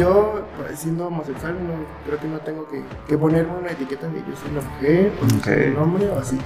yo, 0.00 0.46
pues, 0.56 0.78
siendo 0.78 1.06
homosexual, 1.06 1.54
no, 1.54 1.74
creo 2.06 2.18
que 2.18 2.26
no 2.26 2.38
tengo 2.38 2.66
que, 2.68 2.82
que 3.06 3.18
ponerme 3.18 3.58
una 3.58 3.70
etiqueta 3.70 4.08
de 4.08 4.20
yo 4.20 4.36
soy 4.40 4.50
una 4.50 4.62
mujer, 4.62 5.12
o 5.20 5.44
soy 5.44 5.62
un 5.70 5.76
hombre, 5.76 6.08
o 6.08 6.18
así. 6.18 6.38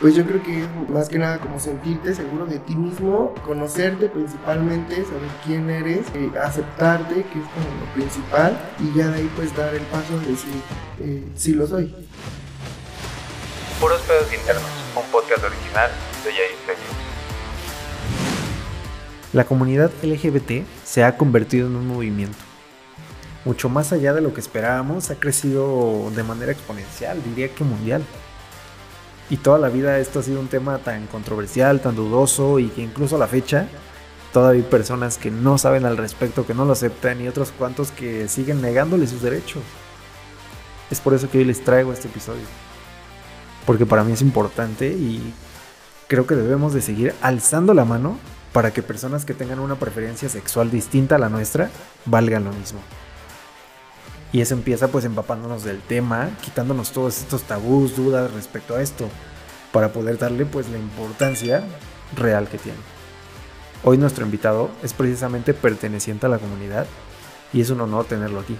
Pues 0.00 0.14
yo 0.14 0.24
creo 0.24 0.42
que 0.42 0.62
es 0.62 0.68
más 0.88 1.08
que 1.08 1.18
nada 1.18 1.38
como 1.38 1.58
sentirte 1.58 2.14
seguro 2.14 2.46
de 2.46 2.58
ti 2.60 2.76
mismo, 2.76 3.34
conocerte 3.44 4.08
principalmente, 4.08 4.94
saber 5.04 5.28
quién 5.44 5.68
eres, 5.68 6.06
eh, 6.14 6.30
aceptarte, 6.40 7.14
que 7.14 7.20
es 7.20 7.44
como 7.44 7.80
lo 7.80 7.92
principal, 7.94 8.56
y 8.78 8.96
ya 8.96 9.08
de 9.08 9.16
ahí 9.16 9.30
pues 9.34 9.54
dar 9.56 9.74
el 9.74 9.82
paso 9.82 10.18
de 10.20 10.26
decir, 10.26 10.54
eh, 11.00 11.24
sí 11.34 11.54
lo 11.54 11.66
soy. 11.66 11.94
Puros 13.80 14.00
Pedos 14.02 14.32
Internos, 14.32 14.62
un 14.94 15.10
podcast 15.10 15.42
original 15.42 15.90
de 16.24 16.30
Jay 16.32 16.76
La 19.32 19.44
comunidad 19.44 19.90
LGBT 20.02 20.64
se 20.84 21.02
ha 21.02 21.16
convertido 21.16 21.66
en 21.66 21.76
un 21.76 21.88
movimiento. 21.88 22.49
Mucho 23.44 23.68
más 23.70 23.92
allá 23.92 24.12
de 24.12 24.20
lo 24.20 24.34
que 24.34 24.40
esperábamos, 24.40 25.10
ha 25.10 25.14
crecido 25.14 26.10
de 26.14 26.22
manera 26.22 26.52
exponencial, 26.52 27.22
diría 27.24 27.48
que 27.54 27.64
mundial. 27.64 28.02
Y 29.30 29.38
toda 29.38 29.58
la 29.58 29.68
vida 29.68 29.98
esto 29.98 30.20
ha 30.20 30.22
sido 30.22 30.40
un 30.40 30.48
tema 30.48 30.78
tan 30.78 31.06
controversial, 31.06 31.80
tan 31.80 31.96
dudoso 31.96 32.58
y 32.58 32.68
que 32.68 32.82
incluso 32.82 33.16
a 33.16 33.18
la 33.18 33.28
fecha 33.28 33.68
todavía 34.32 34.62
hay 34.62 34.68
personas 34.68 35.16
que 35.16 35.30
no 35.30 35.56
saben 35.56 35.86
al 35.86 35.96
respecto, 35.96 36.46
que 36.46 36.54
no 36.54 36.64
lo 36.64 36.72
aceptan 36.72 37.20
y 37.20 37.28
otros 37.28 37.52
cuantos 37.52 37.92
que 37.92 38.28
siguen 38.28 38.60
negándole 38.60 39.06
sus 39.06 39.22
derechos. 39.22 39.62
Es 40.90 41.00
por 41.00 41.14
eso 41.14 41.30
que 41.30 41.38
hoy 41.38 41.44
les 41.44 41.64
traigo 41.64 41.92
este 41.92 42.08
episodio. 42.08 42.44
Porque 43.64 43.86
para 43.86 44.04
mí 44.04 44.12
es 44.12 44.22
importante 44.22 44.88
y 44.88 45.32
creo 46.08 46.26
que 46.26 46.34
debemos 46.34 46.74
de 46.74 46.82
seguir 46.82 47.14
alzando 47.22 47.72
la 47.72 47.84
mano 47.84 48.18
para 48.52 48.72
que 48.72 48.82
personas 48.82 49.24
que 49.24 49.32
tengan 49.32 49.60
una 49.60 49.76
preferencia 49.76 50.28
sexual 50.28 50.70
distinta 50.70 51.14
a 51.14 51.18
la 51.18 51.28
nuestra 51.28 51.70
valgan 52.04 52.44
lo 52.44 52.52
mismo. 52.52 52.80
Y 54.32 54.40
eso 54.40 54.54
empieza 54.54 54.88
pues 54.88 55.04
empapándonos 55.04 55.64
del 55.64 55.80
tema, 55.80 56.30
quitándonos 56.42 56.92
todos 56.92 57.18
estos 57.18 57.42
tabús, 57.42 57.96
dudas 57.96 58.32
respecto 58.32 58.76
a 58.76 58.82
esto, 58.82 59.08
para 59.72 59.92
poder 59.92 60.18
darle 60.18 60.46
pues 60.46 60.68
la 60.68 60.78
importancia 60.78 61.64
real 62.16 62.48
que 62.48 62.58
tiene. 62.58 62.78
Hoy 63.82 63.98
nuestro 63.98 64.24
invitado 64.24 64.70
es 64.82 64.92
precisamente 64.92 65.54
perteneciente 65.54 66.26
a 66.26 66.28
la 66.28 66.38
comunidad 66.38 66.86
y 67.52 67.60
es 67.60 67.70
un 67.70 67.80
honor 67.80 68.04
tenerlo 68.04 68.40
aquí. 68.40 68.56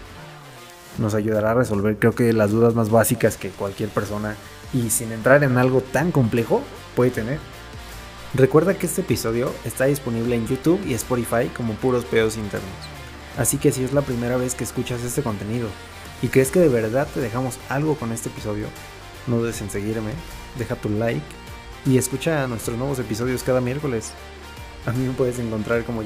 Nos 0.99 1.15
ayudará 1.15 1.53
a 1.53 1.55
resolver 1.55 1.99
creo 1.99 2.15
que 2.15 2.33
las 2.33 2.51
dudas 2.51 2.75
más 2.75 2.91
básicas 2.91 3.37
que 3.37 3.51
cualquier 3.51 3.91
persona 3.91 4.35
y 4.73 4.91
sin 4.91 5.13
entrar 5.13 5.45
en 5.45 5.57
algo 5.57 5.83
tan 5.83 6.11
complejo 6.11 6.63
puede 6.97 7.11
tener. 7.11 7.39
Recuerda 8.35 8.75
que 8.75 8.87
este 8.87 9.03
episodio 9.03 9.53
está 9.65 9.85
disponible 9.85 10.37
en 10.37 10.47
YouTube 10.47 10.81
y 10.87 10.95
Spotify 10.95 11.49
como 11.55 11.75
puros 11.75 12.05
pedos 12.05 12.37
internos. 12.37 13.00
Así 13.41 13.57
que 13.57 13.73
si 13.73 13.83
es 13.83 13.95
la 13.95 14.03
primera 14.03 14.37
vez 14.37 14.55
que 14.55 14.65
escuchas 14.65 15.03
este 15.03 15.23
contenido 15.23 15.71
y 16.21 16.29
crees 16.29 16.51
que 16.51 16.61
de 16.61 16.69
verdad 16.69 17.09
te 17.09 17.21
dejamos 17.21 17.59
algo 17.71 17.97
con 17.97 18.13
este 18.13 18.29
episodio, 18.29 18.67
no 19.27 19.39
dudes 19.39 19.63
en 19.63 19.71
seguirme, 19.71 20.13
deja 20.59 20.77
tu 20.77 20.91
like 20.91 21.25
y 21.87 21.97
escucha 21.97 22.47
nuestros 22.49 22.77
nuevos 22.77 22.99
episodios 22.99 23.43
cada 23.43 23.63
miércoles. 23.63 24.13
A 24.85 24.93
mí 24.93 25.07
me 25.07 25.15
puedes 25.15 25.39
encontrar 25.39 25.85
como 25.85 26.03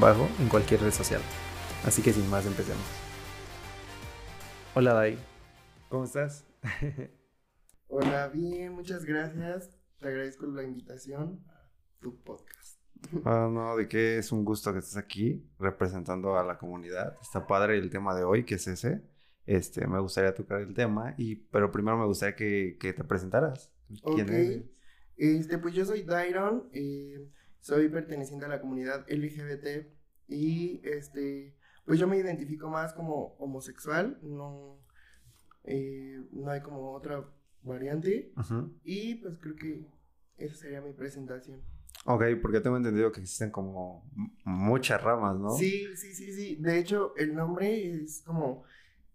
bajo 0.00 0.28
en 0.40 0.48
cualquier 0.48 0.80
red 0.80 0.90
social. 0.90 1.20
Así 1.84 2.02
que 2.02 2.12
sin 2.12 2.28
más, 2.28 2.44
empecemos. 2.46 2.82
Hola 4.74 4.92
Dai, 4.92 5.18
¿cómo 5.88 6.04
estás? 6.04 6.46
Hola, 7.86 8.26
bien, 8.26 8.72
muchas 8.72 9.04
gracias. 9.04 9.70
Te 10.00 10.08
agradezco 10.08 10.46
la 10.46 10.64
invitación 10.64 11.44
a 11.46 11.70
tu 12.00 12.20
podcast. 12.24 12.75
Ah, 13.24 13.48
no, 13.50 13.76
de 13.76 13.88
qué 13.88 14.18
es 14.18 14.32
un 14.32 14.44
gusto 14.44 14.72
que 14.72 14.80
estés 14.80 14.96
aquí 14.96 15.48
representando 15.58 16.36
a 16.38 16.44
la 16.44 16.58
comunidad. 16.58 17.16
Está 17.20 17.46
padre 17.46 17.78
el 17.78 17.90
tema 17.90 18.14
de 18.14 18.24
hoy, 18.24 18.44
que 18.44 18.56
es 18.56 18.66
ese. 18.66 19.02
Este, 19.46 19.86
me 19.86 20.00
gustaría 20.00 20.34
tocar 20.34 20.60
el 20.60 20.74
tema, 20.74 21.14
y, 21.16 21.36
pero 21.36 21.70
primero 21.70 21.96
me 21.96 22.06
gustaría 22.06 22.34
que, 22.34 22.76
que 22.80 22.92
te 22.92 23.04
presentaras. 23.04 23.72
¿Quién 24.14 24.28
eres? 24.28 24.64
Este, 25.16 25.58
pues 25.58 25.74
yo 25.74 25.84
soy 25.84 26.02
Dairon, 26.02 26.68
eh, 26.72 27.30
soy 27.60 27.88
perteneciente 27.88 28.44
a 28.44 28.48
la 28.48 28.60
comunidad 28.60 29.06
LGBT 29.08 29.86
y 30.28 30.80
este, 30.84 31.56
pues 31.84 31.98
yo 31.98 32.06
me 32.06 32.18
identifico 32.18 32.68
más 32.68 32.92
como 32.92 33.34
homosexual, 33.38 34.18
no, 34.22 34.78
eh, 35.64 36.20
no 36.32 36.50
hay 36.50 36.60
como 36.60 36.92
otra 36.92 37.24
variante 37.62 38.32
y 38.84 39.16
pues 39.16 39.38
creo 39.38 39.56
que 39.56 39.86
esa 40.36 40.54
sería 40.54 40.80
mi 40.80 40.92
presentación. 40.92 41.62
Ok, 42.06 42.22
porque 42.40 42.60
tengo 42.60 42.76
entendido 42.76 43.10
que 43.10 43.20
existen 43.20 43.50
como 43.50 44.08
muchas 44.44 45.02
ramas, 45.02 45.36
¿no? 45.38 45.50
Sí, 45.50 45.86
sí, 45.96 46.14
sí, 46.14 46.32
sí. 46.32 46.56
De 46.56 46.78
hecho, 46.78 47.14
el 47.16 47.34
nombre 47.34 47.94
es 48.02 48.22
como 48.24 48.64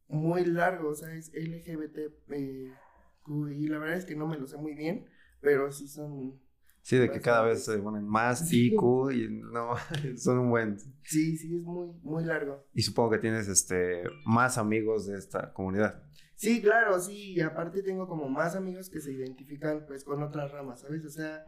muy 0.09 0.45
largo, 0.45 0.89
o 0.89 0.95
sea, 0.95 1.13
es 1.13 1.31
LGBT. 1.33 1.99
Y 2.29 3.67
la 3.67 3.79
verdad 3.79 3.97
es 3.97 4.05
que 4.05 4.15
no 4.15 4.27
me 4.27 4.37
lo 4.37 4.45
sé 4.45 4.57
muy 4.57 4.75
bien, 4.75 5.05
pero 5.39 5.71
sí 5.71 5.87
son. 5.87 6.39
Sí, 6.81 6.97
de 6.97 7.11
que 7.11 7.21
cada 7.21 7.43
vez 7.43 7.63
se 7.63 7.77
ponen 7.77 8.05
más 8.07 8.51
IQ 8.51 9.11
y 9.13 9.27
no, 9.29 9.75
son 10.17 10.39
un 10.39 10.49
buen. 10.49 10.79
Sí, 11.03 11.37
sí, 11.37 11.55
es 11.55 11.61
muy, 11.61 11.93
muy 12.01 12.25
largo. 12.25 12.65
Y 12.73 12.81
supongo 12.81 13.11
que 13.11 13.19
tienes 13.19 13.47
este 13.47 14.03
más 14.25 14.57
amigos 14.57 15.05
de 15.07 15.17
esta 15.17 15.53
comunidad. 15.53 16.03
Sí, 16.41 16.59
claro, 16.59 16.99
sí, 16.99 17.33
y 17.35 17.41
aparte 17.41 17.83
tengo 17.83 18.07
como 18.07 18.27
más 18.27 18.55
amigos 18.55 18.89
que 18.89 18.99
se 18.99 19.11
identifican 19.11 19.85
pues 19.85 20.03
con 20.03 20.23
otras 20.23 20.51
ramas, 20.51 20.81
¿sabes? 20.81 21.05
O 21.05 21.09
sea, 21.11 21.45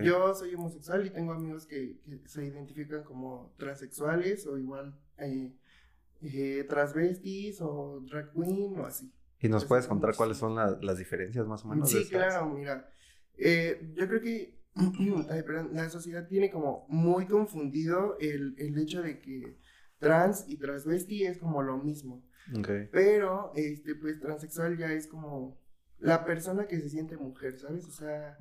yo 0.00 0.32
soy 0.32 0.54
homosexual 0.54 1.04
y 1.04 1.10
tengo 1.10 1.32
amigos 1.32 1.66
que, 1.66 1.98
se 2.24 2.44
identifican 2.44 3.02
como 3.02 3.52
transexuales 3.58 4.46
o 4.46 4.56
igual 4.56 4.96
eh, 5.16 5.52
eh, 6.22 6.64
transvestis 6.68 7.60
o 7.60 8.00
drag 8.08 8.32
queen 8.32 8.78
o 8.78 8.86
así. 8.86 9.12
¿Y 9.40 9.48
nos 9.48 9.64
puedes 9.64 9.88
contar 9.88 10.14
cuáles 10.14 10.36
son 10.36 10.54
las 10.54 10.98
diferencias 10.98 11.44
más 11.48 11.64
o 11.64 11.68
menos? 11.70 11.90
Sí, 11.90 12.06
claro, 12.08 12.48
mira, 12.48 12.88
eh, 13.36 13.92
yo 13.96 14.06
creo 14.06 14.20
que 14.20 14.62
la 15.72 15.90
sociedad 15.90 16.28
tiene 16.28 16.48
como 16.48 16.86
muy 16.88 17.26
confundido 17.26 18.16
el, 18.20 18.54
el 18.58 18.78
hecho 18.78 19.02
de 19.02 19.20
que 19.20 19.58
trans 19.98 20.44
y 20.46 20.58
transvesti 20.58 21.24
es 21.24 21.38
como 21.38 21.60
lo 21.60 21.76
mismo. 21.78 22.22
Pero, 22.90 23.52
este, 23.54 23.94
pues, 23.94 24.20
transexual 24.20 24.76
ya 24.76 24.92
es 24.92 25.06
como 25.06 25.58
la 25.98 26.24
persona 26.24 26.66
que 26.66 26.80
se 26.80 26.88
siente 26.88 27.16
mujer, 27.16 27.58
¿sabes? 27.58 27.86
O 27.86 27.90
sea, 27.90 28.38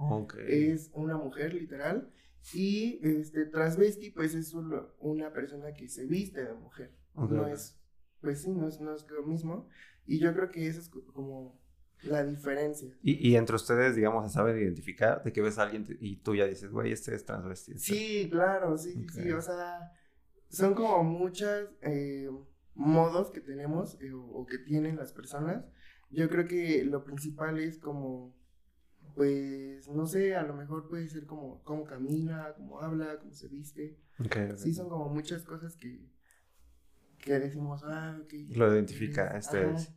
es 0.48 0.92
una 0.94 1.18
mujer 1.18 1.54
literal. 1.54 2.12
Y 2.54 3.00
este 3.04 3.46
transvesti, 3.46 4.12
pues 4.12 4.34
es 4.34 4.54
una 4.54 5.34
persona 5.34 5.74
que 5.74 5.90
se 5.90 6.06
viste 6.06 6.44
de 6.46 6.54
mujer. 6.54 6.94
No 7.16 7.48
es, 7.48 7.80
pues 8.22 8.42
sí, 8.44 8.52
no 8.52 8.68
es, 8.68 8.80
no 8.80 8.96
es 8.96 9.06
lo 9.10 9.24
mismo. 9.24 9.68
Y 10.06 10.20
yo 10.20 10.34
creo 10.34 10.50
que 10.50 10.68
eso 10.68 10.80
es 10.80 10.90
como 10.90 11.60
la 12.04 12.24
diferencia. 12.24 12.96
Y, 13.02 13.30
y 13.30 13.36
entre 13.36 13.56
ustedes, 13.56 13.96
digamos, 13.96 14.28
se 14.28 14.34
saben 14.34 14.58
identificar 14.58 15.24
de 15.24 15.34
que 15.34 15.42
ves 15.42 15.58
a 15.58 15.64
alguien 15.64 15.98
y 16.00 16.18
tú 16.18 16.36
ya 16.36 16.46
dices, 16.46 16.72
güey, 16.72 16.92
este 16.92 17.16
es 17.16 17.26
transvesti. 17.26 17.74
Este". 17.74 17.84
Sí, 17.84 18.30
claro, 18.32 18.78
sí, 18.78 19.06
sí. 19.12 19.32
O 19.32 19.42
sea, 19.42 19.92
son 20.50 20.74
como 20.74 21.04
muchas. 21.04 21.68
Eh, 21.82 22.30
modos 22.78 23.32
que 23.32 23.42
tenemos 23.42 23.98
eh, 24.02 24.12
o, 24.14 24.46
que 24.46 24.58
tienen 24.58 24.96
las 24.96 25.12
personas. 25.12 25.66
Yo 26.10 26.30
creo 26.30 26.48
que 26.48 26.86
lo 26.86 27.04
principal 27.04 27.60
es 27.60 27.80
como, 27.80 28.36
pues, 29.16 29.90
no 29.90 30.06
sé, 30.06 30.36
a 30.36 30.44
lo 30.44 30.54
mejor 30.54 30.88
puede 30.88 31.08
ser 31.10 31.26
como 31.26 31.64
cómo 31.64 31.84
camina, 31.84 32.54
cómo 32.56 32.80
habla, 32.80 33.18
cómo 33.20 33.34
se 33.34 33.48
viste. 33.48 33.98
Sí, 34.56 34.74
son 34.74 34.90
como 34.90 35.10
muchas 35.10 35.44
cosas 35.44 35.76
que, 35.76 36.08
que 37.20 37.40
decimos, 37.40 37.84
ah, 37.84 38.18
ok. 38.24 38.34
Lo 38.56 38.74
identifica, 38.74 39.38
este 39.38 39.72
es. 39.72 39.94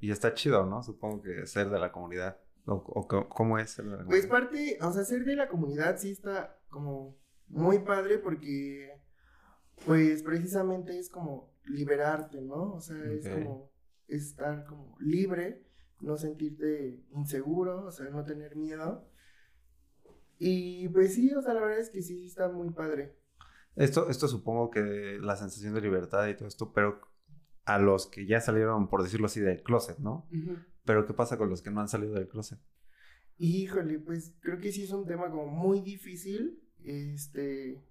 Y 0.00 0.10
está 0.10 0.34
chido, 0.34 0.66
¿no? 0.66 0.82
Supongo 0.82 1.22
que 1.22 1.46
ser 1.46 1.70
de 1.70 1.78
la 1.78 1.92
comunidad. 1.92 2.38
O, 2.66 3.06
¿Cómo 3.06 3.58
es 3.58 3.70
ser 3.70 3.84
de 3.84 3.90
la 3.92 3.96
comunidad? 3.98 4.10
Pues 4.10 4.26
parte, 4.26 4.78
o 4.80 4.92
sea, 4.92 5.04
ser 5.04 5.24
de 5.24 5.36
la 5.36 5.48
comunidad 5.48 5.98
sí 5.98 6.10
está 6.10 6.58
como 6.68 7.16
muy 7.48 7.78
padre 7.78 8.18
porque, 8.18 8.95
pues, 9.84 10.22
precisamente 10.22 10.98
es 10.98 11.10
como 11.10 11.54
liberarte, 11.64 12.40
¿no? 12.40 12.74
O 12.74 12.80
sea, 12.80 12.96
es 13.12 13.28
como 13.28 13.70
estar 14.08 14.64
como 14.64 14.96
libre, 15.00 15.66
no 16.00 16.16
sentirte 16.16 17.04
inseguro, 17.12 17.86
o 17.86 17.90
sea, 17.90 18.08
no 18.10 18.24
tener 18.24 18.56
miedo. 18.56 19.08
Y 20.38 20.88
pues 20.88 21.14
sí, 21.14 21.32
o 21.32 21.40
sea, 21.42 21.54
la 21.54 21.60
verdad 21.60 21.78
es 21.78 21.90
que 21.90 22.02
sí, 22.02 22.26
está 22.26 22.48
muy 22.48 22.70
padre. 22.70 23.16
Esto, 23.74 24.08
esto 24.08 24.28
supongo 24.28 24.70
que 24.70 25.18
la 25.20 25.36
sensación 25.36 25.74
de 25.74 25.80
libertad 25.80 26.26
y 26.28 26.36
todo 26.36 26.48
esto, 26.48 26.72
pero 26.72 27.00
a 27.64 27.78
los 27.78 28.06
que 28.06 28.26
ya 28.26 28.40
salieron, 28.40 28.88
por 28.88 29.02
decirlo 29.02 29.26
así, 29.26 29.40
del 29.40 29.62
closet, 29.62 29.98
¿no? 29.98 30.28
Pero 30.84 31.04
¿qué 31.04 31.14
pasa 31.14 31.36
con 31.36 31.50
los 31.50 31.62
que 31.62 31.70
no 31.70 31.80
han 31.80 31.88
salido 31.88 32.14
del 32.14 32.28
closet? 32.28 32.58
Híjole, 33.38 33.98
pues 33.98 34.34
creo 34.40 34.58
que 34.58 34.72
sí 34.72 34.84
es 34.84 34.92
un 34.92 35.06
tema 35.06 35.30
como 35.30 35.46
muy 35.46 35.80
difícil. 35.80 36.62
Este, 36.84 37.82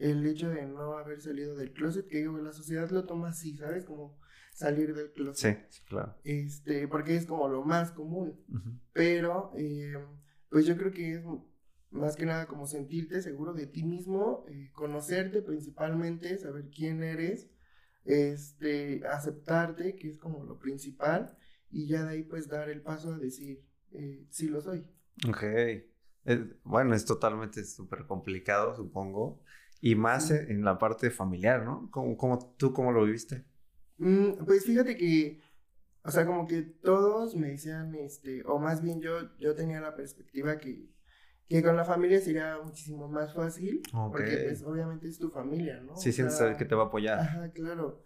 el 0.00 0.26
hecho 0.26 0.48
de 0.48 0.66
no 0.66 0.94
haber 0.96 1.20
salido 1.20 1.54
del 1.54 1.72
closet, 1.72 2.08
que 2.08 2.18
digo, 2.18 2.38
la 2.38 2.52
sociedad 2.52 2.90
lo 2.90 3.04
toma 3.04 3.28
así, 3.28 3.56
¿sabes? 3.56 3.84
Como 3.84 4.18
salir 4.54 4.94
del 4.94 5.12
closet. 5.12 5.70
Sí, 5.70 5.82
claro. 5.88 6.16
Este, 6.24 6.88
porque 6.88 7.16
es 7.16 7.26
como 7.26 7.48
lo 7.48 7.62
más 7.62 7.92
común. 7.92 8.40
Pero, 8.92 9.52
eh, 9.56 9.94
pues 10.48 10.66
yo 10.66 10.76
creo 10.76 10.90
que 10.90 11.12
es 11.12 11.22
más 11.90 12.16
que 12.16 12.24
nada 12.24 12.46
como 12.46 12.66
sentirte 12.66 13.20
seguro 13.20 13.52
de 13.52 13.66
ti 13.66 13.84
mismo, 13.84 14.44
eh, 14.48 14.70
conocerte 14.72 15.42
principalmente, 15.42 16.38
saber 16.38 16.70
quién 16.74 17.02
eres, 17.02 17.50
este, 18.04 19.06
aceptarte, 19.06 19.96
que 19.96 20.08
es 20.08 20.18
como 20.18 20.44
lo 20.44 20.58
principal, 20.58 21.36
y 21.70 21.88
ya 21.88 22.04
de 22.04 22.10
ahí 22.10 22.22
pues 22.22 22.48
dar 22.48 22.70
el 22.70 22.80
paso 22.80 23.12
a 23.12 23.18
decir, 23.18 23.62
eh, 23.92 24.26
sí 24.30 24.48
lo 24.48 24.62
soy. 24.62 24.86
Ok. 25.28 25.44
bueno, 26.64 26.94
es 26.94 27.04
totalmente 27.04 27.64
súper 27.64 28.06
complicado, 28.06 28.74
supongo. 28.74 29.42
Y 29.80 29.94
más 29.94 30.30
en 30.30 30.64
la 30.64 30.78
parte 30.78 31.10
familiar, 31.10 31.64
¿no? 31.64 31.90
¿Cómo, 31.90 32.54
tú 32.58 32.72
cómo 32.72 32.92
lo 32.92 33.04
viviste? 33.04 33.44
Mm, 33.96 34.44
pues 34.44 34.64
fíjate 34.64 34.96
que, 34.96 35.40
o 36.04 36.10
sea, 36.10 36.26
como 36.26 36.46
que 36.46 36.62
todos 36.62 37.34
me 37.34 37.48
decían, 37.48 37.94
este, 37.94 38.42
o 38.44 38.58
más 38.58 38.82
bien 38.82 39.00
yo, 39.00 39.36
yo 39.38 39.54
tenía 39.54 39.80
la 39.80 39.94
perspectiva 39.94 40.58
que, 40.58 40.90
que 41.48 41.62
con 41.62 41.76
la 41.76 41.84
familia 41.84 42.20
sería 42.20 42.58
muchísimo 42.62 43.08
más 43.08 43.34
fácil, 43.34 43.82
porque 44.12 44.44
pues 44.44 44.62
obviamente 44.62 45.08
es 45.08 45.18
tu 45.18 45.30
familia, 45.30 45.80
¿no? 45.80 45.96
Sí, 45.96 46.12
sientes 46.12 46.38
que 46.56 46.64
te 46.64 46.74
va 46.74 46.84
a 46.84 46.86
apoyar. 46.86 47.18
Ajá, 47.18 47.50
claro. 47.50 48.04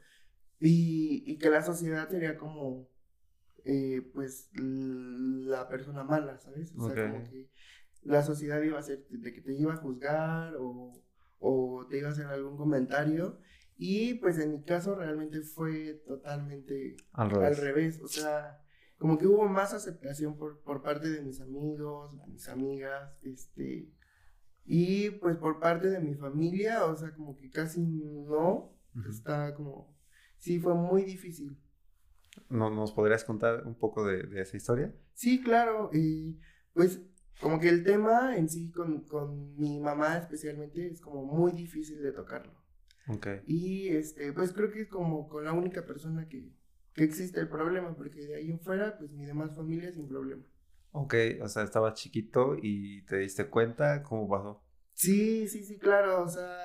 Y, 0.60 1.24
y 1.26 1.38
que 1.38 1.50
la 1.50 1.62
sociedad 1.62 2.08
sería 2.08 2.38
como, 2.38 2.88
eh, 3.64 4.00
pues, 4.14 4.50
la 4.54 5.68
persona 5.68 6.04
mala, 6.04 6.38
¿sabes? 6.38 6.72
O 6.76 6.88
sea, 6.88 7.10
como 7.10 7.24
que 7.24 7.50
la 8.02 8.22
sociedad 8.22 8.62
iba 8.62 8.78
a 8.78 8.82
ser 8.82 9.06
de 9.08 9.32
que 9.32 9.40
te 9.40 9.54
iba 9.54 9.74
a 9.74 9.78
juzgar 9.78 10.54
o 10.58 10.92
o 11.44 11.86
te 11.86 11.98
iba 11.98 12.08
a 12.08 12.12
hacer 12.12 12.26
algún 12.26 12.56
comentario. 12.56 13.38
Y 13.76 14.14
pues 14.14 14.38
en 14.38 14.52
mi 14.52 14.62
caso 14.62 14.94
realmente 14.94 15.42
fue 15.42 16.02
totalmente 16.06 16.96
al 17.12 17.56
revés. 17.56 18.00
O 18.02 18.08
sea, 18.08 18.62
como 18.98 19.18
que 19.18 19.26
hubo 19.26 19.46
más 19.48 19.74
aceptación 19.74 20.36
por, 20.36 20.62
por 20.62 20.82
parte 20.82 21.10
de 21.10 21.22
mis 21.22 21.40
amigos, 21.40 22.12
mis 22.28 22.48
amigas, 22.48 23.22
este... 23.22 23.92
Y 24.66 25.10
pues 25.10 25.36
por 25.36 25.60
parte 25.60 25.90
de 25.90 26.00
mi 26.00 26.14
familia, 26.14 26.86
o 26.86 26.96
sea, 26.96 27.12
como 27.12 27.36
que 27.36 27.50
casi 27.50 27.82
no. 27.82 28.72
Está 29.08 29.54
como... 29.54 29.94
Sí, 30.38 30.58
fue 30.58 30.74
muy 30.74 31.02
difícil. 31.02 31.58
¿Nos 32.48 32.92
podrías 32.92 33.24
contar 33.24 33.66
un 33.66 33.74
poco 33.74 34.06
de, 34.06 34.22
de 34.22 34.40
esa 34.40 34.56
historia? 34.56 34.94
Sí, 35.12 35.42
claro. 35.42 35.90
y 35.92 36.38
pues 36.72 37.02
como 37.40 37.60
que 37.60 37.68
el 37.68 37.84
tema 37.84 38.36
en 38.36 38.48
sí 38.48 38.70
con, 38.70 39.02
con, 39.02 39.56
mi 39.56 39.80
mamá 39.80 40.18
especialmente 40.18 40.86
es 40.86 41.00
como 41.00 41.24
muy 41.24 41.52
difícil 41.52 42.02
de 42.02 42.12
tocarlo. 42.12 42.52
Ok. 43.08 43.26
Y 43.46 43.88
este, 43.88 44.32
pues 44.32 44.52
creo 44.52 44.70
que 44.70 44.82
es 44.82 44.88
como 44.88 45.28
con 45.28 45.44
la 45.44 45.52
única 45.52 45.84
persona 45.84 46.28
que, 46.28 46.50
que 46.94 47.04
existe 47.04 47.40
el 47.40 47.48
problema, 47.48 47.94
porque 47.96 48.26
de 48.26 48.36
ahí 48.36 48.50
en 48.50 48.60
fuera, 48.60 48.96
pues 48.98 49.10
mi 49.12 49.26
demás 49.26 49.54
familia 49.54 49.92
sin 49.92 50.08
problema. 50.08 50.42
Ok, 50.92 51.14
o 51.42 51.48
sea, 51.48 51.64
estabas 51.64 51.94
chiquito 51.94 52.56
y 52.60 53.04
te 53.06 53.18
diste 53.18 53.48
cuenta, 53.48 54.02
¿cómo 54.04 54.28
pasó? 54.28 54.62
Sí, 54.92 55.48
sí, 55.48 55.64
sí, 55.64 55.76
claro, 55.76 56.22
o 56.22 56.28
sea, 56.28 56.56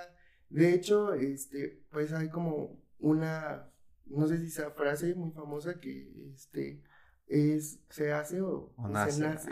de 0.50 0.74
hecho, 0.76 1.14
este, 1.14 1.84
pues 1.90 2.14
hay 2.14 2.30
como 2.30 2.80
una, 3.00 3.72
no 4.06 4.28
sé 4.28 4.38
si 4.38 4.52
sea 4.52 4.70
frase 4.70 5.16
muy 5.16 5.32
famosa 5.32 5.80
que, 5.80 6.32
este, 6.32 6.84
es 7.30 7.80
se 7.90 8.12
hace 8.12 8.42
o, 8.42 8.74
se 9.10 9.22
nace. 9.22 9.52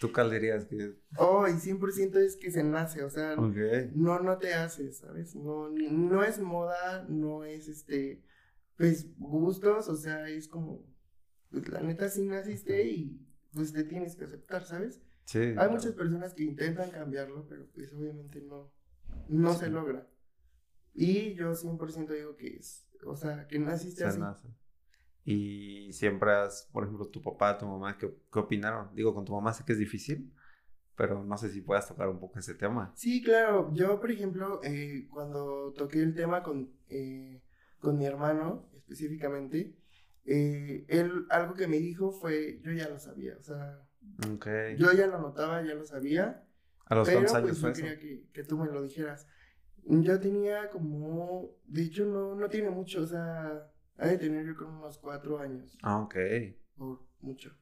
¿Tú 0.00 0.12
cuál 0.12 0.30
dirías 0.30 0.64
que 0.64 0.96
Oh, 1.18 1.46
y 1.48 1.52
100% 1.52 2.16
es 2.16 2.36
que 2.36 2.50
se 2.50 2.62
nace, 2.62 3.02
o 3.02 3.10
sea, 3.10 3.34
no, 3.36 4.20
no 4.20 4.38
te 4.38 4.54
haces, 4.54 4.98
¿sabes? 4.98 5.34
No, 5.34 5.68
no 5.68 6.22
es 6.22 6.38
moda, 6.38 7.04
no 7.08 7.44
es 7.44 7.68
este, 7.68 8.22
pues 8.76 9.08
gustos, 9.18 9.88
o 9.88 9.96
sea, 9.96 10.28
es 10.28 10.46
como, 10.46 10.86
pues 11.50 11.68
la 11.68 11.82
neta 11.82 12.08
sí 12.08 12.22
naciste 12.22 12.86
y 12.86 13.26
pues 13.52 13.72
te 13.72 13.82
tienes 13.82 14.14
que 14.14 14.24
aceptar, 14.24 14.64
¿sabes? 14.64 15.02
Sí. 15.24 15.54
Hay 15.58 15.68
muchas 15.70 15.92
personas 15.92 16.34
que 16.34 16.44
intentan 16.44 16.90
cambiarlo, 16.90 17.46
pero 17.48 17.66
pues 17.74 17.92
obviamente 17.92 18.40
no, 18.40 18.72
no 19.28 19.54
se 19.54 19.68
logra. 19.68 20.08
Y 20.94 21.34
yo 21.34 21.52
100% 21.52 22.14
digo 22.14 22.36
que 22.36 22.56
es, 22.56 22.86
o 23.04 23.16
sea, 23.16 23.48
que 23.48 23.58
naciste 23.58 24.04
así. 24.04 24.20
Y 25.24 25.92
siempre 25.92 26.32
has, 26.32 26.68
por 26.72 26.84
ejemplo, 26.84 27.06
tu 27.06 27.22
papá, 27.22 27.56
tu 27.56 27.66
mamá, 27.66 27.96
¿qué, 27.96 28.12
¿qué, 28.32 28.38
opinaron? 28.38 28.94
Digo, 28.94 29.14
con 29.14 29.24
tu 29.24 29.32
mamá 29.32 29.52
sé 29.52 29.64
que 29.64 29.72
es 29.72 29.78
difícil, 29.78 30.32
pero 30.96 31.22
no 31.22 31.38
sé 31.38 31.50
si 31.50 31.60
puedas 31.60 31.86
tocar 31.86 32.08
un 32.08 32.18
poco 32.18 32.40
ese 32.40 32.54
tema. 32.54 32.92
Sí, 32.96 33.22
claro. 33.22 33.70
Yo, 33.72 34.00
por 34.00 34.10
ejemplo, 34.10 34.60
eh, 34.64 35.06
cuando 35.10 35.72
toqué 35.76 36.00
el 36.00 36.14
tema 36.14 36.42
con, 36.42 36.72
eh, 36.88 37.40
con 37.78 37.98
mi 37.98 38.04
hermano, 38.04 38.68
específicamente, 38.74 39.76
eh, 40.24 40.84
él 40.88 41.26
algo 41.30 41.54
que 41.54 41.68
me 41.68 41.78
dijo 41.78 42.10
fue, 42.10 42.60
yo 42.62 42.72
ya 42.72 42.88
lo 42.88 42.98
sabía, 42.98 43.36
o 43.38 43.42
sea, 43.42 43.80
okay. 44.34 44.76
yo 44.76 44.92
ya 44.92 45.06
lo 45.06 45.20
notaba, 45.20 45.62
ya 45.62 45.74
lo 45.74 45.84
sabía. 45.84 46.44
¿A 46.86 46.94
los 46.96 47.08
pero, 47.08 47.20
años 47.20 47.32
pues, 47.40 47.60
yo 47.60 47.72
quería 47.72 47.98
que, 47.98 48.26
que, 48.32 48.42
tú 48.42 48.58
me 48.58 48.66
lo 48.66 48.82
dijeras. 48.82 49.28
Yo 49.84 50.20
tenía 50.20 50.68
como, 50.68 51.50
de 51.64 51.82
hecho, 51.84 52.04
no, 52.06 52.34
no 52.34 52.48
tiene 52.48 52.70
mucho, 52.70 53.02
o 53.02 53.06
sea 53.06 53.71
ha 53.98 54.06
de 54.06 54.18
tener 54.18 54.46
yo 54.46 54.56
como 54.56 54.80
unos 54.80 54.98
cuatro 54.98 55.38
años. 55.38 55.78
Ah, 55.82 56.00
ok. 56.00 56.16
Por 56.76 57.00
mucho. 57.20 57.56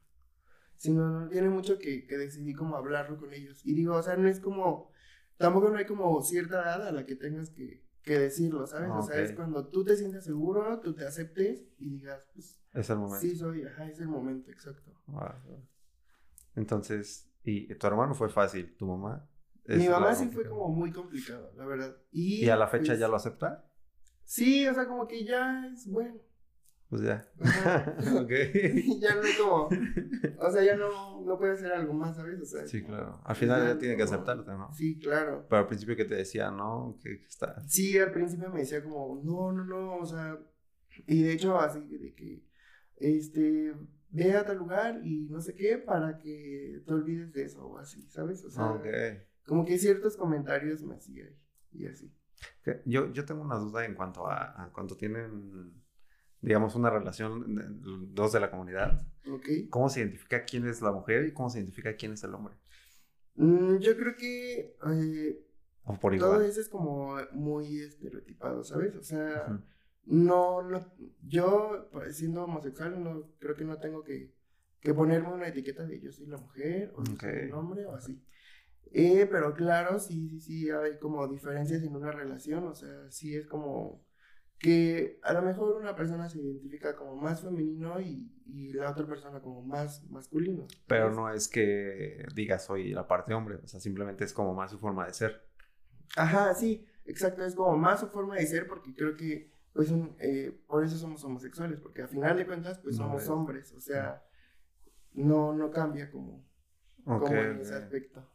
Si 0.74 0.90
no, 0.90 1.08
no 1.08 1.28
tiene 1.28 1.50
mucho 1.50 1.78
que, 1.78 2.06
que 2.06 2.16
decidí 2.16 2.54
como 2.54 2.76
hablarlo 2.76 3.18
con 3.18 3.32
ellos. 3.34 3.60
Y 3.64 3.74
digo, 3.74 3.94
o 3.96 4.02
sea, 4.02 4.16
no 4.16 4.28
es 4.28 4.40
como, 4.40 4.90
tampoco 5.36 5.68
no 5.68 5.76
hay 5.76 5.84
como 5.84 6.22
cierta 6.22 6.62
edad 6.62 6.88
a 6.88 6.92
la 6.92 7.04
que 7.04 7.16
tengas 7.16 7.50
que, 7.50 7.84
que 8.02 8.18
decirlo, 8.18 8.66
¿sabes? 8.66 8.90
o 8.90 9.02
sea, 9.02 9.20
es 9.20 9.32
cuando 9.32 9.68
tú 9.68 9.84
te 9.84 9.96
sientes 9.96 10.24
seguro, 10.24 10.80
tú 10.80 10.94
te 10.94 11.04
aceptes 11.04 11.66
y 11.78 11.90
digas, 11.90 12.28
pues... 12.32 12.58
Es 12.72 12.88
el 12.88 12.98
momento. 12.98 13.20
Sí, 13.20 13.36
soy, 13.36 13.64
ajá, 13.64 13.88
es 13.88 14.00
el 14.00 14.08
momento, 14.08 14.50
exacto. 14.50 14.92
Entonces, 16.54 17.30
¿y 17.44 17.74
tu 17.74 17.86
hermano 17.86 18.14
fue 18.14 18.30
fácil? 18.30 18.74
¿Tu 18.76 18.86
mamá? 18.86 19.28
Mi 19.66 19.88
mamá 19.88 20.14
sí 20.14 20.28
fue 20.28 20.48
como 20.48 20.68
muy 20.68 20.90
complicado, 20.90 21.52
la 21.56 21.64
verdad. 21.66 21.96
¿Y, 22.10 22.48
a 22.48 22.56
la 22.56 22.66
fecha 22.66 22.92
pues 22.92 22.98
ya 22.98 23.08
lo 23.08 23.16
acepta? 23.16 23.69
Sí, 24.30 24.64
o 24.68 24.72
sea, 24.72 24.86
como 24.86 25.08
que 25.08 25.24
ya 25.24 25.66
es 25.74 25.88
bueno. 25.88 26.14
Pues 26.88 27.02
ya. 27.02 27.28
ok. 28.20 28.30
ya 29.00 29.16
no 29.16 29.22
es 29.22 29.36
como. 29.36 29.68
O 30.38 30.50
sea, 30.52 30.62
ya 30.62 30.76
no, 30.76 31.20
no 31.22 31.36
puede 31.36 31.54
hacer 31.54 31.72
algo 31.72 31.92
más, 31.94 32.14
¿sabes? 32.14 32.40
O 32.40 32.44
sea, 32.44 32.64
sí, 32.64 32.84
claro. 32.84 33.20
Al 33.24 33.34
final 33.34 33.66
ya 33.66 33.76
tiene 33.76 33.96
que 33.96 34.04
aceptarte, 34.04 34.52
¿no? 34.52 34.72
Sí, 34.72 35.00
claro. 35.00 35.46
Pero 35.48 35.62
al 35.62 35.66
principio 35.66 35.96
que 35.96 36.04
te 36.04 36.14
decía, 36.14 36.52
¿no? 36.52 36.96
Que, 37.02 37.14
está. 37.26 37.60
Sí, 37.66 37.98
al 37.98 38.12
principio 38.12 38.50
me 38.50 38.60
decía 38.60 38.84
como, 38.84 39.20
no, 39.24 39.50
no, 39.50 39.64
no, 39.64 39.96
o 39.96 40.06
sea. 40.06 40.38
Y 41.08 41.24
de 41.24 41.32
hecho, 41.32 41.58
así 41.58 41.80
de 41.80 42.14
que. 42.14 42.46
Este. 42.98 43.74
Ve 44.10 44.34
a 44.34 44.44
tal 44.44 44.58
lugar 44.58 45.00
y 45.04 45.26
no 45.28 45.40
sé 45.40 45.56
qué 45.56 45.76
para 45.76 46.18
que 46.18 46.82
te 46.86 46.92
olvides 46.92 47.32
de 47.32 47.44
eso 47.44 47.66
o 47.66 47.78
así, 47.78 48.08
¿sabes? 48.10 48.44
O 48.44 48.50
sea. 48.50 48.80
Como 49.44 49.64
que 49.64 49.76
ciertos 49.76 50.16
comentarios 50.16 50.84
me 50.84 50.94
hacía 50.94 51.24
y 51.72 51.86
así. 51.86 52.14
Yo, 52.84 53.12
yo 53.12 53.24
tengo 53.24 53.42
una 53.42 53.56
duda 53.56 53.84
en 53.84 53.94
cuanto 53.94 54.26
a, 54.26 54.64
a 54.64 54.72
cuando 54.72 54.96
tienen, 54.96 55.72
digamos, 56.40 56.74
una 56.74 56.90
relación 56.90 58.14
dos 58.14 58.32
de 58.32 58.40
la 58.40 58.50
comunidad. 58.50 59.06
Okay. 59.26 59.68
¿Cómo 59.68 59.88
se 59.88 60.00
identifica 60.00 60.44
quién 60.44 60.66
es 60.66 60.80
la 60.80 60.92
mujer 60.92 61.26
y 61.26 61.32
cómo 61.32 61.50
se 61.50 61.58
identifica 61.58 61.94
quién 61.96 62.12
es 62.12 62.24
el 62.24 62.34
hombre? 62.34 62.54
Mm, 63.34 63.78
yo 63.78 63.96
creo 63.96 64.16
que 64.16 64.76
eh, 64.86 65.46
por 66.00 66.16
todo 66.18 66.40
eso 66.42 66.60
es 66.60 66.68
como 66.68 67.16
muy 67.32 67.80
estereotipado, 67.80 68.62
¿sabes? 68.64 68.94
O 68.96 69.02
sea, 69.02 69.60
no, 70.04 70.62
no, 70.62 70.92
yo 71.22 71.90
siendo 72.10 72.44
homosexual 72.44 73.02
no 73.02 73.30
creo 73.38 73.54
que 73.54 73.64
no 73.64 73.78
tengo 73.78 74.02
que, 74.02 74.34
que 74.80 74.94
ponerme 74.94 75.32
una 75.32 75.48
etiqueta 75.48 75.86
de 75.86 76.00
yo 76.00 76.12
soy 76.12 76.26
la 76.26 76.36
mujer 76.36 76.92
o 76.94 77.04
soy 77.04 77.30
el 77.30 77.52
hombre 77.52 77.86
o 77.86 77.94
así. 77.94 78.22
Eh, 78.92 79.28
pero 79.30 79.54
claro, 79.54 79.98
sí, 79.98 80.28
sí, 80.28 80.40
sí, 80.40 80.70
hay 80.70 80.98
como 80.98 81.26
diferencias 81.28 81.82
en 81.82 81.94
una 81.94 82.10
relación, 82.10 82.66
o 82.66 82.74
sea, 82.74 83.10
sí 83.10 83.36
es 83.36 83.46
como 83.46 84.04
que 84.58 85.18
a 85.22 85.32
lo 85.32 85.42
mejor 85.42 85.76
una 85.80 85.94
persona 85.94 86.28
se 86.28 86.38
identifica 86.38 86.94
como 86.94 87.16
más 87.16 87.40
femenino 87.40 88.00
y, 88.00 88.30
y 88.46 88.72
la 88.74 88.90
otra 88.90 89.06
persona 89.06 89.40
como 89.40 89.62
más 89.62 90.04
masculino. 90.10 90.66
Pero 90.86 91.10
no 91.10 91.32
es 91.32 91.48
que 91.48 92.26
diga 92.34 92.58
soy 92.58 92.92
la 92.92 93.06
parte 93.06 93.32
hombre, 93.32 93.56
o 93.56 93.66
sea, 93.66 93.80
simplemente 93.80 94.24
es 94.24 94.34
como 94.34 94.54
más 94.54 94.70
su 94.70 94.78
forma 94.78 95.06
de 95.06 95.14
ser. 95.14 95.48
Ajá, 96.16 96.52
sí, 96.54 96.84
exacto, 97.04 97.44
es 97.44 97.54
como 97.54 97.76
más 97.78 98.00
su 98.00 98.08
forma 98.08 98.34
de 98.36 98.46
ser 98.46 98.66
porque 98.66 98.92
creo 98.92 99.16
que, 99.16 99.52
pues, 99.72 99.92
eh, 100.18 100.60
por 100.66 100.84
eso 100.84 100.96
somos 100.98 101.24
homosexuales, 101.24 101.78
porque 101.80 102.02
a 102.02 102.08
final 102.08 102.36
de 102.36 102.44
cuentas, 102.44 102.80
pues 102.80 102.96
somos 102.96 103.28
hombres, 103.28 103.72
o 103.72 103.80
sea, 103.80 104.22
no, 105.12 105.54
no 105.54 105.70
cambia 105.70 106.10
como, 106.10 106.44
como 107.04 107.28
en 107.28 107.60
ese 107.60 107.76
aspecto. 107.76 108.28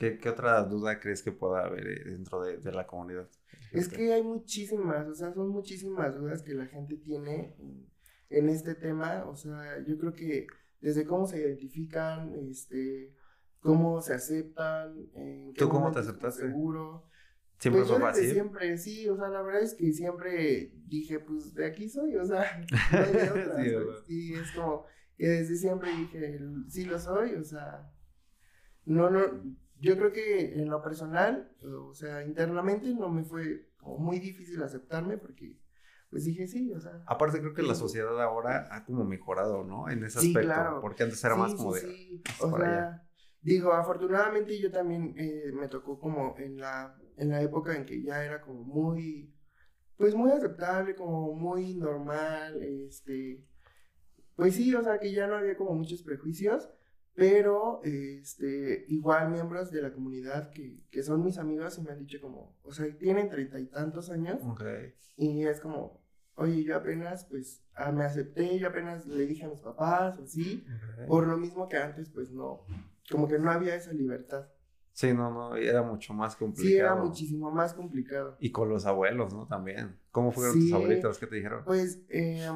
¿Qué, 0.00 0.30
otra 0.30 0.62
duda 0.64 0.98
crees 0.98 1.22
que 1.22 1.30
pueda 1.30 1.66
haber 1.66 1.86
eh, 1.86 2.04
dentro 2.06 2.40
de, 2.42 2.72
la 2.72 2.86
comunidad? 2.86 3.28
Es 3.70 3.86
que 3.86 4.14
hay 4.14 4.22
muchísimas, 4.22 5.06
o 5.06 5.14
sea, 5.14 5.34
son 5.34 5.50
muchísimas 5.50 6.16
dudas 6.16 6.40
que 6.40 6.54
la 6.54 6.66
gente 6.66 6.96
tiene 6.96 7.54
en, 8.30 8.48
este 8.48 8.74
tema. 8.74 9.26
O 9.26 9.36
sea, 9.36 9.84
yo 9.86 9.98
creo 9.98 10.14
que 10.14 10.46
desde 10.80 11.04
cómo 11.04 11.26
se 11.26 11.40
identifican, 11.40 12.34
este, 12.50 13.14
cómo 13.60 14.00
se 14.00 14.14
aceptan, 14.14 15.10
en 15.12 15.52
¿Tú 15.52 15.68
cómo 15.68 15.92
te 15.92 15.98
aceptaste? 15.98 16.46
Seguro. 16.46 17.06
Siempre 17.58 17.82
pues 17.82 18.00
fácil. 18.00 18.30
Siempre, 18.30 18.78
sí, 18.78 19.06
o 19.06 19.16
sea, 19.18 19.28
la 19.28 19.42
verdad 19.42 19.60
es 19.60 19.74
que 19.74 19.92
siempre 19.92 20.72
dije, 20.86 21.20
pues 21.20 21.52
de 21.52 21.66
aquí 21.66 21.90
soy, 21.90 22.16
o 22.16 22.24
sea, 22.24 22.58
no 22.92 22.98
hay 22.98 23.12
de 23.12 23.76
otra. 23.76 24.04
sí, 24.06 24.32
es 24.32 24.50
como 24.52 24.86
que 25.18 25.28
desde 25.28 25.56
siempre 25.56 25.94
dije, 25.94 26.38
sí 26.68 26.86
lo 26.86 26.98
soy, 26.98 27.34
o 27.34 27.44
sea, 27.44 27.92
no, 28.86 29.10
no, 29.10 29.20
yo 29.80 29.96
creo 29.96 30.12
que 30.12 30.60
en 30.60 30.68
lo 30.68 30.82
personal, 30.82 31.52
o 31.62 31.94
sea, 31.94 32.24
internamente 32.24 32.94
no 32.94 33.08
me 33.08 33.24
fue 33.24 33.70
muy 33.82 34.18
difícil 34.20 34.62
aceptarme 34.62 35.16
porque 35.16 35.58
pues 36.10 36.24
dije 36.24 36.46
sí, 36.46 36.72
o 36.72 36.80
sea. 36.80 37.02
Aparte 37.06 37.38
creo 37.38 37.54
que 37.54 37.62
la 37.62 37.76
sociedad 37.76 38.20
ahora 38.20 38.66
ha 38.70 38.84
como 38.84 39.04
mejorado, 39.04 39.62
¿no? 39.62 39.88
En 39.88 40.04
ese 40.04 40.18
aspecto. 40.18 40.40
Claro. 40.40 40.80
Porque 40.80 41.04
antes 41.04 41.22
era 41.22 41.36
más 41.36 41.54
como 41.54 41.72
de... 41.72 41.80
Sí. 41.80 42.22
O 42.40 42.56
sea, 42.56 43.06
digo, 43.40 43.72
afortunadamente 43.72 44.60
yo 44.60 44.72
también 44.72 45.14
eh, 45.16 45.52
me 45.52 45.68
tocó 45.68 46.00
como 46.00 46.34
en 46.36 46.58
la, 46.58 46.96
en 47.16 47.28
la 47.28 47.40
época 47.40 47.76
en 47.76 47.86
que 47.86 48.02
ya 48.02 48.24
era 48.24 48.40
como 48.40 48.64
muy, 48.64 49.32
pues 49.96 50.14
muy 50.16 50.32
aceptable, 50.32 50.96
como 50.96 51.32
muy 51.34 51.76
normal, 51.76 52.60
este, 52.60 53.46
pues 54.34 54.56
sí, 54.56 54.74
o 54.74 54.82
sea, 54.82 54.98
que 54.98 55.12
ya 55.12 55.28
no 55.28 55.36
había 55.36 55.56
como 55.56 55.74
muchos 55.74 56.02
prejuicios. 56.02 56.68
Pero, 57.14 57.80
este, 57.84 58.84
igual 58.88 59.30
miembros 59.30 59.70
de 59.70 59.82
la 59.82 59.92
comunidad 59.92 60.50
que, 60.50 60.80
que 60.90 61.02
son 61.02 61.24
mis 61.24 61.38
amigos 61.38 61.76
y 61.78 61.82
me 61.82 61.90
han 61.90 61.98
dicho 61.98 62.20
como, 62.20 62.56
o 62.62 62.72
sea, 62.72 62.86
tienen 62.96 63.28
treinta 63.28 63.58
y 63.58 63.66
tantos 63.66 64.10
años. 64.10 64.40
Y 65.16 65.44
es 65.44 65.60
como, 65.60 66.00
oye, 66.36 66.62
yo 66.64 66.76
apenas, 66.76 67.24
pues, 67.26 67.62
ah, 67.74 67.92
me 67.92 68.04
acepté, 68.04 68.58
yo 68.58 68.68
apenas 68.68 69.06
le 69.06 69.26
dije 69.26 69.44
a 69.44 69.48
mis 69.48 69.60
papás 69.60 70.18
o 70.18 70.24
así. 70.24 70.64
Por 71.06 71.26
lo 71.26 71.36
mismo 71.36 71.68
que 71.68 71.76
antes, 71.76 72.08
pues, 72.10 72.30
no, 72.30 72.64
como 73.10 73.28
que 73.28 73.38
no 73.38 73.50
había 73.50 73.74
esa 73.74 73.92
libertad. 73.92 74.46
Sí, 74.92 75.12
no, 75.14 75.30
no, 75.30 75.56
era 75.56 75.82
mucho 75.82 76.12
más 76.12 76.36
complicado. 76.36 76.68
Sí, 76.68 76.76
era 76.76 76.94
muchísimo 76.94 77.50
más 77.50 77.74
complicado. 77.74 78.36
Y 78.40 78.50
con 78.50 78.68
los 78.68 78.86
abuelos, 78.86 79.32
¿no? 79.32 79.46
También. 79.46 79.96
¿Cómo 80.10 80.32
fueron 80.32 80.54
tus 80.54 80.72
abuelitos? 80.72 81.18
¿Qué 81.18 81.26
te 81.26 81.36
dijeron? 81.36 81.64
Pues, 81.64 82.02
eh, 82.08 82.46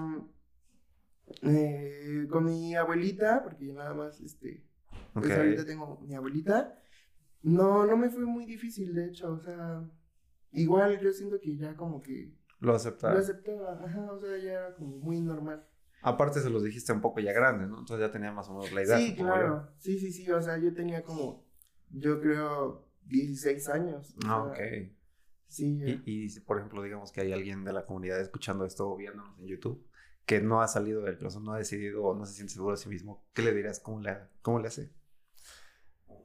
eh, 1.42 2.26
con 2.30 2.44
mi 2.44 2.74
abuelita, 2.74 3.42
porque 3.42 3.66
yo 3.66 3.74
nada 3.74 3.94
más, 3.94 4.20
este, 4.20 4.64
pues 5.12 5.30
ahorita 5.30 5.64
tengo 5.64 6.00
mi 6.00 6.14
abuelita. 6.14 6.78
No, 7.42 7.86
no 7.86 7.96
me 7.96 8.10
fue 8.10 8.24
muy 8.24 8.46
difícil, 8.46 8.94
de 8.94 9.06
hecho, 9.06 9.32
o 9.32 9.38
sea, 9.38 9.84
igual 10.52 10.98
yo 11.00 11.12
siento 11.12 11.40
que 11.40 11.56
ya 11.56 11.76
como 11.76 12.00
que... 12.00 12.32
Lo 12.60 12.74
aceptaba. 12.74 13.14
Lo 13.14 13.20
aceptaba, 13.20 13.84
ajá, 13.84 14.12
o 14.12 14.18
sea, 14.18 14.38
ya 14.38 14.52
era 14.52 14.74
como 14.74 14.96
muy 14.96 15.20
normal. 15.20 15.66
Aparte 16.02 16.40
se 16.40 16.50
los 16.50 16.62
dijiste 16.62 16.92
un 16.92 17.00
poco 17.00 17.20
ya 17.20 17.32
grande, 17.32 17.66
¿no? 17.66 17.78
Entonces 17.78 18.06
ya 18.06 18.12
tenía 18.12 18.32
más 18.32 18.48
o 18.48 18.54
menos 18.54 18.72
la 18.72 18.82
idea. 18.82 18.98
Sí, 18.98 19.14
claro, 19.14 19.68
sí, 19.78 19.98
sí, 19.98 20.12
sí, 20.12 20.30
o 20.30 20.40
sea, 20.40 20.58
yo 20.58 20.72
tenía 20.72 21.02
como, 21.02 21.46
yo 21.90 22.20
creo, 22.20 22.88
16 23.06 23.68
años. 23.68 24.14
Ah, 24.26 24.44
ok. 24.44 24.58
Sí. 25.46 25.78
Y, 26.04 26.26
y, 26.26 26.40
por 26.40 26.58
ejemplo, 26.58 26.82
digamos 26.82 27.12
que 27.12 27.20
hay 27.20 27.32
alguien 27.32 27.64
de 27.64 27.72
la 27.72 27.84
comunidad 27.84 28.20
escuchando 28.20 28.64
esto 28.64 28.90
o 28.90 28.96
viéndonos 28.96 29.38
en 29.38 29.46
YouTube 29.46 29.86
que 30.26 30.40
no 30.40 30.62
ha 30.62 30.68
salido 30.68 31.02
del 31.02 31.18
closet, 31.18 31.42
no 31.42 31.52
ha 31.52 31.58
decidido 31.58 32.04
o 32.04 32.14
no 32.14 32.24
se 32.26 32.34
siente 32.34 32.54
seguro 32.54 32.72
de 32.72 32.82
sí 32.82 32.88
mismo, 32.88 33.24
¿qué 33.34 33.42
le 33.42 33.52
dirías? 33.52 33.80
¿Cómo 33.80 34.00
le, 34.00 34.16
cómo 34.42 34.58
le 34.58 34.68
hace? 34.68 34.90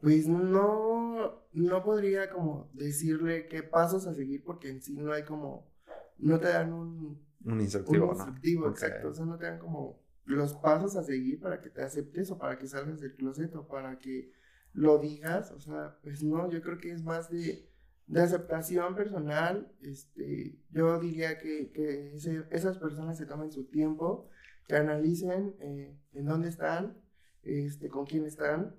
Pues 0.01 0.27
no, 0.27 1.45
no 1.51 1.83
podría 1.83 2.29
como 2.29 2.69
decirle 2.73 3.47
qué 3.47 3.63
pasos 3.63 4.07
a 4.07 4.13
seguir 4.13 4.43
porque 4.43 4.69
en 4.69 4.81
sí 4.81 4.95
no 4.95 5.11
hay 5.11 5.23
como, 5.23 5.69
no 6.17 6.39
te 6.39 6.47
dan 6.47 6.73
un... 6.73 7.27
Un 7.43 7.61
instructivo, 7.61 8.05
un 8.05 8.15
instructivo, 8.15 8.69
exacto. 8.69 9.09
O 9.09 9.13
sea, 9.13 9.25
no 9.25 9.37
te 9.37 9.45
dan 9.45 9.59
como 9.59 10.01
los 10.25 10.53
pasos 10.53 10.95
a 10.95 11.03
seguir 11.03 11.39
para 11.39 11.61
que 11.61 11.69
te 11.69 11.81
aceptes 11.81 12.31
o 12.31 12.37
para 12.37 12.57
que 12.57 12.67
salgas 12.67 12.99
del 12.99 13.15
closet 13.15 13.55
o 13.55 13.67
para 13.67 13.97
que 13.97 14.31
lo 14.73 14.97
digas. 14.97 15.51
O 15.51 15.59
sea, 15.59 15.97
pues 16.03 16.23
no, 16.23 16.49
yo 16.49 16.61
creo 16.61 16.77
que 16.77 16.91
es 16.91 17.03
más 17.03 17.29
de 17.29 17.68
de 18.09 18.21
aceptación 18.21 18.95
personal, 18.95 19.71
este, 19.81 20.57
yo 20.71 20.99
diría 20.99 21.37
que, 21.37 21.71
que 21.71 22.15
esas 22.49 22.79
personas 22.79 23.19
se 23.19 23.27
tomen 23.27 23.51
su 23.51 23.65
tiempo, 23.65 24.27
que 24.67 24.75
analicen 24.75 25.55
eh, 25.59 25.95
en 26.13 26.25
dónde 26.25 26.49
están, 26.49 26.97
este, 27.43 27.87
con 27.87 28.07
quién 28.07 28.25
están. 28.25 28.75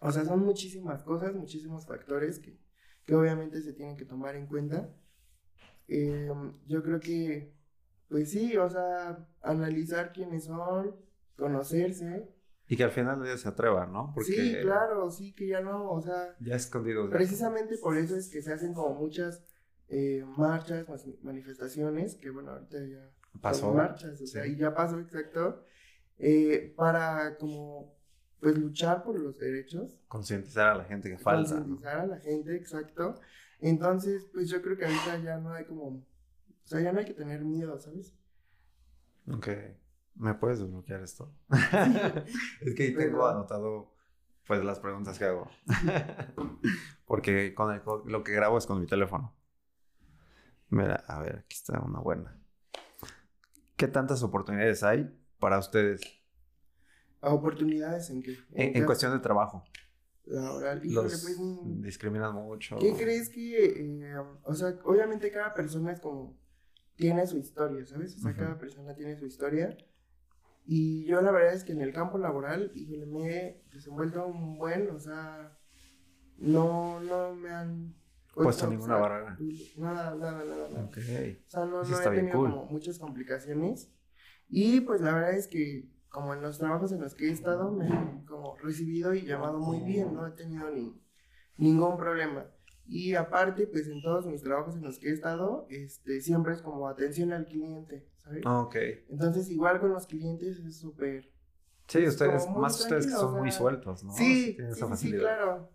O 0.00 0.10
sea, 0.10 0.24
son 0.24 0.40
muchísimas 0.40 1.02
cosas, 1.02 1.34
muchísimos 1.34 1.86
factores 1.86 2.38
que, 2.38 2.58
que 3.04 3.14
obviamente 3.14 3.60
se 3.60 3.74
tienen 3.74 3.98
que 3.98 4.06
tomar 4.06 4.34
en 4.34 4.46
cuenta. 4.46 4.90
Eh, 5.86 6.30
yo 6.66 6.82
creo 6.82 7.00
que, 7.00 7.52
pues 8.08 8.30
sí, 8.30 8.56
o 8.56 8.70
sea, 8.70 9.28
analizar 9.42 10.14
quiénes 10.14 10.44
son, 10.44 10.96
conocerse, 11.36 12.34
y 12.68 12.76
que 12.76 12.84
al 12.84 12.90
final 12.90 13.24
ya 13.24 13.36
se 13.38 13.48
atreva, 13.48 13.86
¿no? 13.86 14.12
Porque 14.14 14.32
sí, 14.32 14.56
claro, 14.60 15.10
sí, 15.10 15.32
que 15.32 15.46
ya 15.46 15.60
no, 15.60 15.90
o 15.90 16.00
sea... 16.00 16.34
Ya 16.40 16.56
escondido. 16.56 17.08
Precisamente 17.10 17.78
por 17.78 17.96
eso 17.96 18.16
es 18.16 18.28
que 18.28 18.42
se 18.42 18.52
hacen 18.52 18.74
como 18.74 18.94
muchas 18.94 19.44
eh, 19.88 20.24
marchas, 20.36 20.86
manifestaciones, 21.22 22.16
que 22.16 22.30
bueno, 22.30 22.52
ahorita 22.52 22.78
ya... 22.84 23.10
Pasó. 23.40 23.72
Marchas, 23.72 24.20
o 24.20 24.26
sea, 24.26 24.46
y 24.46 24.56
ya 24.56 24.74
pasó, 24.74 24.98
exacto, 24.98 25.62
eh, 26.18 26.72
para 26.76 27.36
como, 27.36 27.94
pues 28.40 28.58
luchar 28.58 29.04
por 29.04 29.20
los 29.20 29.38
derechos. 29.38 30.00
Concientizar 30.08 30.68
a 30.68 30.74
la 30.76 30.84
gente 30.84 31.10
que 31.10 31.18
falta. 31.18 31.56
Concientizar 31.56 31.98
a 31.98 32.06
la 32.06 32.18
gente, 32.18 32.56
exacto. 32.56 33.20
Entonces, 33.60 34.26
pues 34.32 34.48
yo 34.48 34.62
creo 34.62 34.76
que 34.76 34.86
ahorita 34.86 35.18
ya 35.18 35.38
no 35.38 35.52
hay 35.52 35.66
como, 35.66 35.86
o 35.86 36.04
sea, 36.64 36.80
ya 36.80 36.92
no 36.92 36.98
hay 36.98 37.04
que 37.04 37.14
tener 37.14 37.44
miedo, 37.44 37.78
¿sabes? 37.78 38.14
Ok. 39.30 39.48
¿Me 40.16 40.34
puedes 40.34 40.58
desbloquear 40.58 41.02
esto? 41.02 41.32
es 42.60 42.74
que 42.74 42.82
ahí 42.84 42.94
tengo 42.94 43.26
anotado 43.26 43.94
pues 44.46 44.64
las 44.64 44.80
preguntas 44.80 45.18
que 45.18 45.24
hago. 45.24 45.50
Porque 47.06 47.54
con 47.54 47.82
lo 48.06 48.24
que 48.24 48.32
grabo 48.32 48.58
es 48.58 48.66
con 48.66 48.80
mi 48.80 48.86
teléfono. 48.86 49.34
Mira, 50.70 51.04
a 51.06 51.20
ver, 51.20 51.44
aquí 51.44 51.56
está 51.56 51.80
una 51.80 52.00
buena. 52.00 52.40
¿Qué 53.76 53.88
tantas 53.88 54.22
oportunidades 54.22 54.82
hay 54.82 55.10
para 55.38 55.58
ustedes? 55.58 56.00
¿Oportunidades 57.20 58.10
en 58.10 58.22
qué? 58.22 58.36
En, 58.52 58.84
cuestión 58.84 59.12
de 59.12 59.18
trabajo. 59.18 59.64
Laboral. 60.24 60.80
Los 60.84 61.22
pues, 61.22 61.38
mm, 61.38 61.82
discriminan 61.82 62.34
mucho. 62.34 62.78
¿Qué 62.78 62.94
crees 62.94 63.28
que, 63.28 63.64
eh, 63.64 64.18
o 64.42 64.54
sea, 64.54 64.78
obviamente 64.84 65.30
cada 65.30 65.52
persona 65.54 65.92
es 65.92 66.00
como, 66.00 66.38
tiene 66.94 67.26
su 67.26 67.36
historia, 67.36 67.84
¿sabes? 67.84 68.16
O 68.16 68.20
sea, 68.20 68.34
cada 68.34 68.58
persona 68.58 68.94
tiene 68.94 69.16
su 69.16 69.26
historia. 69.26 69.76
Y 70.66 71.04
yo 71.06 71.22
la 71.22 71.30
verdad 71.30 71.54
es 71.54 71.64
que 71.64 71.72
en 71.72 71.80
el 71.80 71.92
campo 71.92 72.18
laboral, 72.18 72.72
híjole, 72.74 73.06
me 73.06 73.28
he 73.28 73.64
desenvuelto 73.72 74.26
un 74.26 74.58
buen, 74.58 74.90
o 74.90 74.98
sea, 74.98 75.56
no, 76.38 77.00
no 77.00 77.34
me 77.34 77.50
han 77.50 77.94
puesto 78.34 78.66
ninguna 78.66 78.96
barrera. 78.96 79.38
Nada, 79.76 80.14
nada, 80.16 80.44
nada, 80.44 80.68
nada. 80.68 80.84
Okay. 80.86 81.42
O 81.46 81.50
sea, 81.50 81.64
no, 81.64 81.82
no 81.82 82.00
he 82.00 82.04
tenido 82.04 82.38
como 82.38 82.64
muchas 82.66 82.98
complicaciones. 82.98 83.92
Y 84.48 84.80
pues 84.80 85.00
la 85.00 85.14
verdad 85.14 85.34
es 85.34 85.46
que 85.46 85.88
como 86.08 86.32
en 86.32 86.40
los 86.40 86.58
trabajos 86.58 86.92
en 86.92 87.00
los 87.00 87.14
que 87.14 87.28
he 87.28 87.30
estado, 87.30 87.70
me 87.70 87.86
han 87.86 88.24
como 88.24 88.56
recibido 88.56 89.14
y 89.14 89.26
llamado 89.26 89.58
muy 89.58 89.80
bien, 89.80 90.14
no 90.14 90.26
he 90.26 90.30
tenido 90.30 90.70
ni, 90.70 90.98
ningún 91.58 91.96
problema. 91.96 92.46
Y 92.88 93.14
aparte, 93.14 93.66
pues 93.66 93.88
en 93.88 94.00
todos 94.00 94.26
mis 94.26 94.42
trabajos 94.42 94.76
en 94.76 94.82
los 94.82 94.98
que 94.98 95.08
he 95.08 95.12
estado, 95.12 95.66
este, 95.70 96.20
siempre 96.20 96.52
es 96.52 96.62
como 96.62 96.88
atención 96.88 97.32
al 97.32 97.46
cliente, 97.46 98.08
¿sabes? 98.22 98.42
Ah, 98.44 98.60
ok. 98.60 98.76
Entonces, 99.08 99.50
igual 99.50 99.80
con 99.80 99.92
los 99.92 100.06
clientes 100.06 100.58
es 100.58 100.78
súper... 100.78 101.30
Sí, 101.88 102.06
ustedes, 102.06 102.48
más 102.50 102.80
ustedes 102.80 103.06
que 103.06 103.12
son 103.12 103.38
muy 103.38 103.52
sueltos, 103.52 104.02
¿no? 104.02 104.12
Sí, 104.12 104.56
sí, 104.74 104.84
sí, 104.96 105.12
claro. 105.12 105.70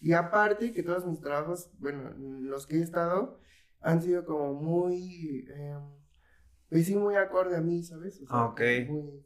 Y 0.00 0.12
aparte 0.12 0.72
que 0.72 0.82
todos 0.82 1.04
mis 1.06 1.20
trabajos, 1.20 1.70
bueno, 1.78 2.12
los 2.16 2.66
que 2.66 2.76
he 2.76 2.82
estado, 2.82 3.40
han 3.80 4.02
sido 4.02 4.24
como 4.24 4.54
muy... 4.54 5.46
Eh, 5.48 5.78
pues 6.68 6.86
sí, 6.86 6.96
muy 6.96 7.16
acorde 7.16 7.56
a 7.56 7.60
mí, 7.60 7.82
¿sabes? 7.82 8.22
ah, 8.28 8.46
ok. 8.46 8.60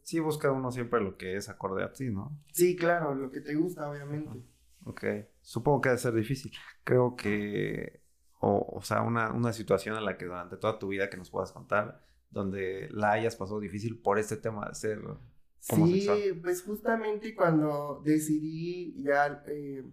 Sí, 0.02 0.20
busca 0.20 0.52
uno 0.52 0.70
siempre 0.70 1.00
lo 1.00 1.16
que 1.16 1.36
es 1.36 1.48
acorde 1.48 1.82
a 1.82 1.92
ti, 1.92 2.08
¿no? 2.08 2.38
Sí, 2.52 2.76
claro, 2.76 3.14
lo 3.14 3.30
que 3.30 3.40
te 3.40 3.54
gusta, 3.54 3.90
obviamente. 3.90 4.44
Ok, 4.84 5.04
supongo 5.40 5.80
que 5.80 5.88
debe 5.90 6.00
ser 6.00 6.14
difícil. 6.14 6.52
Creo 6.84 7.14
que, 7.16 8.02
o, 8.40 8.74
o 8.76 8.82
sea, 8.82 9.02
una, 9.02 9.32
una, 9.32 9.52
situación 9.52 9.96
en 9.96 10.04
la 10.04 10.16
que 10.16 10.24
durante 10.24 10.56
toda 10.56 10.78
tu 10.78 10.88
vida 10.88 11.08
que 11.08 11.16
nos 11.16 11.30
puedas 11.30 11.52
contar, 11.52 12.04
donde 12.30 12.88
la 12.90 13.12
hayas 13.12 13.36
pasado 13.36 13.60
difícil 13.60 14.00
por 14.00 14.18
este 14.18 14.36
tema 14.36 14.68
de 14.68 14.74
ser 14.74 15.00
homosexual. 15.70 16.18
Sí, 16.20 16.32
pues 16.40 16.62
justamente 16.62 17.34
cuando 17.34 18.02
decidí 18.04 19.02
ya 19.02 19.44
eh, 19.46 19.84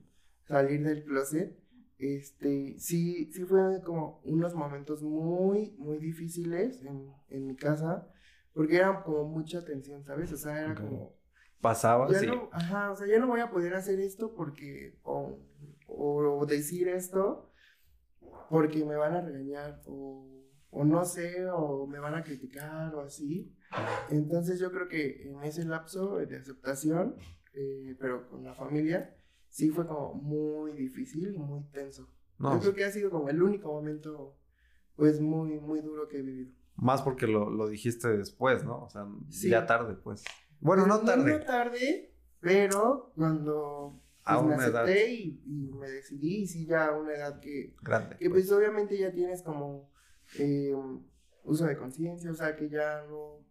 salir 0.48 0.84
del 0.84 1.04
closet, 1.04 1.60
este, 2.00 2.80
sí, 2.80 3.30
sí 3.32 3.44
fue 3.44 3.82
como 3.84 4.22
unos 4.24 4.56
momentos 4.56 5.04
muy, 5.04 5.76
muy 5.78 5.98
difíciles 5.98 6.82
en, 6.84 7.12
en 7.30 7.46
mi 7.46 7.56
casa, 7.56 8.08
porque 8.54 8.78
era 8.78 9.04
como 9.04 9.26
mucha 9.26 9.64
tensión, 9.64 10.04
¿sabes? 10.06 10.32
O 10.32 10.38
sea, 10.38 10.60
era 10.60 10.76
como 10.76 11.19
pasaba. 11.62 12.12
Ya 12.12 12.22
no, 12.24 12.50
ajá, 12.52 12.92
o 12.92 12.96
sea, 12.96 13.08
ya 13.08 13.20
no 13.20 13.28
voy 13.28 13.42
a 13.42 13.50
poder 13.50 13.74
hacer 13.74 14.00
esto 14.00 14.34
porque, 14.34 14.98
o, 15.04 15.38
o, 15.88 16.46
decir 16.46 16.88
esto 16.88 17.52
porque 18.50 18.84
me 18.86 18.96
van 18.96 19.14
a 19.14 19.22
regañar, 19.22 19.82
o, 19.86 20.26
o, 20.72 20.84
no 20.84 21.06
sé, 21.06 21.48
o 21.50 21.86
me 21.86 22.00
van 22.00 22.16
a 22.16 22.24
criticar, 22.24 22.94
o 22.96 23.02
así. 23.02 23.56
Entonces 24.10 24.60
yo 24.60 24.72
creo 24.72 24.88
que 24.88 25.30
en 25.30 25.44
ese 25.44 25.66
lapso 25.66 26.18
de 26.18 26.38
aceptación, 26.38 27.16
eh, 27.54 27.96
pero 28.00 28.28
con 28.30 28.44
la 28.44 28.56
familia, 28.56 29.16
sí 29.50 29.70
fue 29.70 29.86
como 29.86 30.14
muy 30.16 30.74
difícil 30.74 31.34
y 31.36 31.38
muy 31.38 31.64
tenso. 31.72 32.10
Yo 32.40 32.60
creo 32.60 32.74
que 32.74 32.86
ha 32.86 32.92
sido 32.92 33.12
como 33.12 33.30
el 33.30 33.44
único 33.44 33.72
momento, 33.72 34.38
pues, 34.96 35.20
muy, 35.20 35.60
muy 35.60 35.82
duro 35.82 36.08
que 36.08 36.20
he 36.20 36.22
vivido. 36.22 36.52
Más 36.76 37.02
porque 37.02 37.28
lo, 37.28 37.50
lo 37.50 37.68
dijiste 37.68 38.08
después, 38.16 38.64
¿no? 38.64 38.86
O 38.86 38.90
sea, 38.90 39.06
ya 39.28 39.66
tarde, 39.66 39.96
pues. 39.96 40.24
Bueno, 40.60 40.86
no 40.86 41.00
tarde. 41.02 41.40
No 41.40 41.46
tarde, 41.46 42.14
pero 42.40 43.12
cuando 43.16 44.02
pues, 44.24 44.44
me 44.44 44.56
acepté 44.56 45.12
y, 45.14 45.72
me 45.74 45.90
decidí, 45.90 46.42
y 46.42 46.48
sí, 46.48 46.66
ya 46.66 46.88
a 46.88 46.98
una 46.98 47.14
edad 47.14 47.40
que... 47.40 47.76
Grande. 47.82 48.18
Que 48.18 48.30
pues. 48.30 48.48
pues. 48.48 48.52
obviamente 48.52 48.98
ya 48.98 49.12
tienes 49.12 49.42
como... 49.42 49.92
Eh, 50.38 50.76
uso 51.44 51.66
de 51.66 51.78
conciencia, 51.78 52.32
o 52.32 52.34
sea, 52.34 52.56
que 52.56 52.70
ya 52.70 53.04
no, 53.10 53.44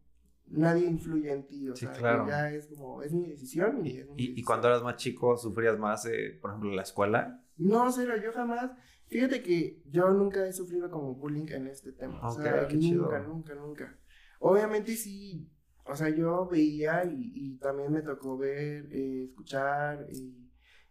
nadie 0.46 0.86
influye 0.86 1.32
en 1.32 1.46
ti, 1.46 1.68
o 1.68 1.76
sea, 1.76 1.92
que 1.92 2.00
ya 2.00 2.50
es 2.50 2.68
como, 2.68 3.02
es 3.02 3.12
mi 3.12 3.28
decisión 3.28 3.84
y, 3.84 3.98
es 3.98 4.06
y, 4.16 4.42
cuando 4.42 4.68
eras 4.68 4.82
más 4.82 4.96
chico, 4.96 5.36
¿sufrías 5.36 5.78
más, 5.78 6.06
eh, 6.06 6.38
por 6.40 6.50
ejemplo, 6.50 6.70
en 6.70 6.76
la 6.76 6.82
escuela? 6.82 7.42
No, 7.56 7.90
cero, 7.90 8.14
yo 8.22 8.32
jamás, 8.32 8.70
fíjate 9.08 9.42
que 9.42 9.82
yo 9.86 10.10
nunca 10.10 10.46
he 10.46 10.52
sufrido 10.52 10.90
como 10.90 11.14
bullying 11.14 11.48
en 11.48 11.66
este 11.66 11.92
tema, 11.92 12.26
o 12.26 12.32
sea, 12.32 12.68
nunca, 12.70 13.18
nunca, 13.20 13.54
nunca. 13.54 13.98
Obviamente 14.40 14.94
sí, 14.94 15.50
o 15.88 15.96
sea, 15.96 16.10
yo 16.10 16.46
veía 16.46 17.04
y, 17.04 17.56
también 17.58 17.92
me 17.92 18.02
tocó 18.02 18.36
ver, 18.36 18.88
eh, 18.92 19.24
escuchar 19.24 20.06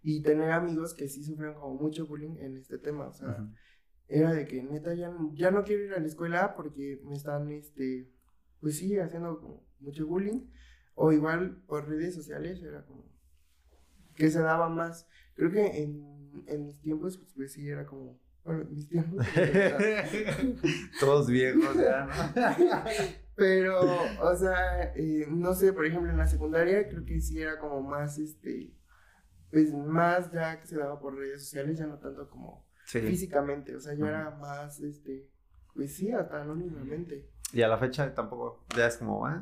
y, 0.02 0.22
tener 0.22 0.52
amigos 0.52 0.94
que 0.94 1.10
sí 1.10 1.24
sufrieron 1.24 1.60
como 1.60 1.76
mucho 1.76 2.08
bullying 2.08 2.38
en 2.38 2.58
este 2.58 2.78
tema, 2.78 3.08
o 3.08 3.14
sea, 3.14 3.46
era 4.08 4.34
de 4.34 4.48
que 4.48 4.64
neta 4.64 4.94
ya, 4.94 5.14
ya 5.34 5.52
no 5.52 5.64
quiero 5.64 5.84
ir 5.84 5.94
a 5.94 6.00
la 6.00 6.08
escuela 6.08 6.56
porque 6.56 7.02
me 7.04 7.16
están, 7.16 7.52
este, 7.52 8.10
pues 8.62 8.78
sí, 8.78 8.98
haciendo 8.98 9.66
mucho 9.80 10.08
bullying. 10.08 10.48
O 10.96 11.12
igual 11.12 11.62
por 11.68 11.88
redes 11.88 12.16
sociales 12.16 12.62
era 12.64 12.86
como 12.86 13.06
que 14.16 14.32
se 14.32 14.40
daba 14.40 14.70
más. 14.70 15.08
Creo 15.36 15.52
que 15.52 15.84
en, 15.84 16.44
en 16.48 16.66
mis 16.66 16.82
tiempos, 16.82 17.18
pues, 17.18 17.34
pues 17.36 17.52
sí, 17.52 17.68
era 17.68 17.86
como, 17.86 18.20
mis 18.54 18.90
tiempos. 18.90 19.26
Todos 21.00 21.28
viejos 21.28 21.76
ya, 21.76 22.06
¿no? 22.06 22.44
Pero, 23.36 23.82
o 24.22 24.36
sea, 24.36 24.94
eh, 24.96 25.28
no 25.30 25.54
sé, 25.54 25.72
por 25.72 25.86
ejemplo, 25.86 26.10
en 26.10 26.18
la 26.18 26.28
secundaria 26.28 26.88
creo 26.90 27.06
que 27.06 27.22
sí 27.22 27.40
era 27.40 27.60
como 27.60 27.84
más, 27.84 28.18
este, 28.18 28.74
pues 29.52 29.72
más 29.74 30.32
ya 30.32 30.60
que 30.60 30.66
se 30.66 30.76
daba 30.76 31.00
por 31.00 31.16
redes 31.16 31.42
sociales, 31.44 31.78
ya 31.78 31.86
no 31.86 32.00
tanto 32.00 32.28
como 32.30 32.66
físicamente, 32.86 33.76
o 33.76 33.80
sea, 33.80 33.94
ya 33.94 34.08
era 34.08 34.32
más, 34.32 34.80
este, 34.80 35.30
pues 35.76 35.96
sí, 35.96 36.12
hasta 36.12 36.42
anónimamente. 36.42 37.30
Y 37.54 37.62
a 37.62 37.68
la 37.68 37.78
fecha 37.78 38.12
tampoco, 38.16 38.66
ya 38.76 38.88
es 38.88 38.98
como, 38.98 39.30
¿eh? 39.30 39.40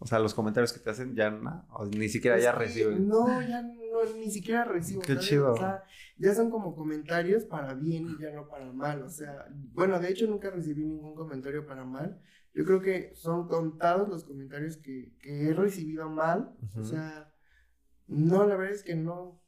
O 0.00 0.06
sea, 0.06 0.18
los 0.18 0.34
comentarios 0.34 0.72
que 0.72 0.80
te 0.80 0.90
hacen 0.90 1.14
ya 1.14 1.30
no, 1.30 1.66
ni 1.94 2.08
siquiera 2.08 2.38
ya 2.38 2.52
reciben. 2.52 3.06
No, 3.06 3.40
ya 3.42 3.62
no, 3.62 3.79
ni 4.16 4.30
siquiera 4.30 4.64
recibo. 4.64 5.02
Qué 5.02 5.16
chido. 5.18 5.52
O 5.52 5.56
sea, 5.56 5.84
ya 6.16 6.34
son 6.34 6.50
como 6.50 6.74
comentarios 6.74 7.44
para 7.44 7.74
bien 7.74 8.08
y 8.08 8.22
ya 8.22 8.30
no 8.32 8.48
para 8.48 8.72
mal. 8.72 9.02
O 9.02 9.08
sea, 9.08 9.46
bueno, 9.72 9.98
de 9.98 10.10
hecho 10.10 10.26
nunca 10.26 10.50
recibí 10.50 10.84
ningún 10.84 11.14
comentario 11.14 11.66
para 11.66 11.84
mal. 11.84 12.20
Yo 12.52 12.64
creo 12.64 12.80
que 12.80 13.14
son 13.14 13.46
contados 13.46 14.08
los 14.08 14.24
comentarios 14.24 14.76
que, 14.76 15.14
que 15.20 15.48
he 15.48 15.54
recibido 15.54 16.08
mal. 16.08 16.56
O 16.76 16.84
sea, 16.84 17.32
no, 18.06 18.46
la 18.46 18.56
verdad 18.56 18.74
es 18.74 18.82
que 18.82 18.96
no, 18.96 19.40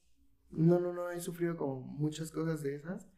no, 0.50 0.78
no, 0.78 0.92
no 0.92 1.10
he 1.10 1.20
sufrido 1.20 1.56
como 1.56 1.80
muchas 1.80 2.30
cosas 2.30 2.62
de 2.62 2.76
esas 2.76 3.08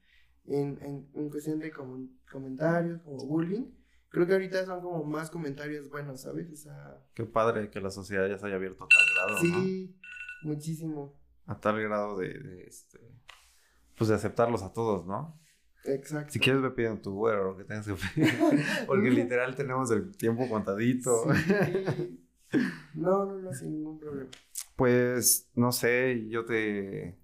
en, 0.46 0.78
en, 0.82 1.08
en 1.14 1.30
cuestión 1.30 1.58
de 1.58 1.70
como, 1.70 2.08
comentarios, 2.30 3.00
como 3.02 3.26
bullying. 3.26 3.66
Creo 4.08 4.26
que 4.26 4.32
ahorita 4.32 4.64
son 4.64 4.80
como 4.80 5.02
más 5.04 5.28
comentarios 5.28 5.88
buenos, 5.90 6.20
¿sabes? 6.20 6.50
O 6.50 6.56
sea, 6.56 7.04
Qué 7.14 7.24
padre 7.24 7.70
que 7.70 7.80
la 7.80 7.90
sociedad 7.90 8.28
ya 8.28 8.38
se 8.38 8.46
haya 8.46 8.56
abierto 8.56 8.84
a 8.84 8.88
tal 8.88 9.02
grado, 9.14 9.40
Sí, 9.40 9.98
muchísimo. 10.42 11.18
A 11.46 11.60
tal 11.60 11.80
grado 11.80 12.18
de, 12.18 12.64
este, 12.66 12.98
pues 13.96 14.08
de 14.08 14.16
aceptarlos 14.16 14.62
a 14.62 14.72
todos, 14.72 15.06
¿no? 15.06 15.40
Exacto. 15.84 16.32
Si 16.32 16.38
quieres, 16.38 16.62
me 16.62 16.70
piden 16.70 17.02
tu 17.02 17.10
Uber 17.10 17.36
o 17.36 17.44
lo 17.44 17.56
que 17.56 17.64
tengas 17.64 17.86
que 17.86 17.94
pedir. 17.94 18.34
Porque 18.86 19.10
literal 19.10 19.54
tenemos 19.54 19.90
el 19.90 20.16
tiempo 20.16 20.48
contadito. 20.48 21.24
No, 22.94 23.26
no, 23.26 23.36
no, 23.40 23.52
sin 23.52 23.72
ningún 23.72 23.98
problema. 23.98 24.30
Pues, 24.76 25.50
no 25.56 25.72
sé, 25.72 26.28
yo 26.28 26.44
te 26.44 27.18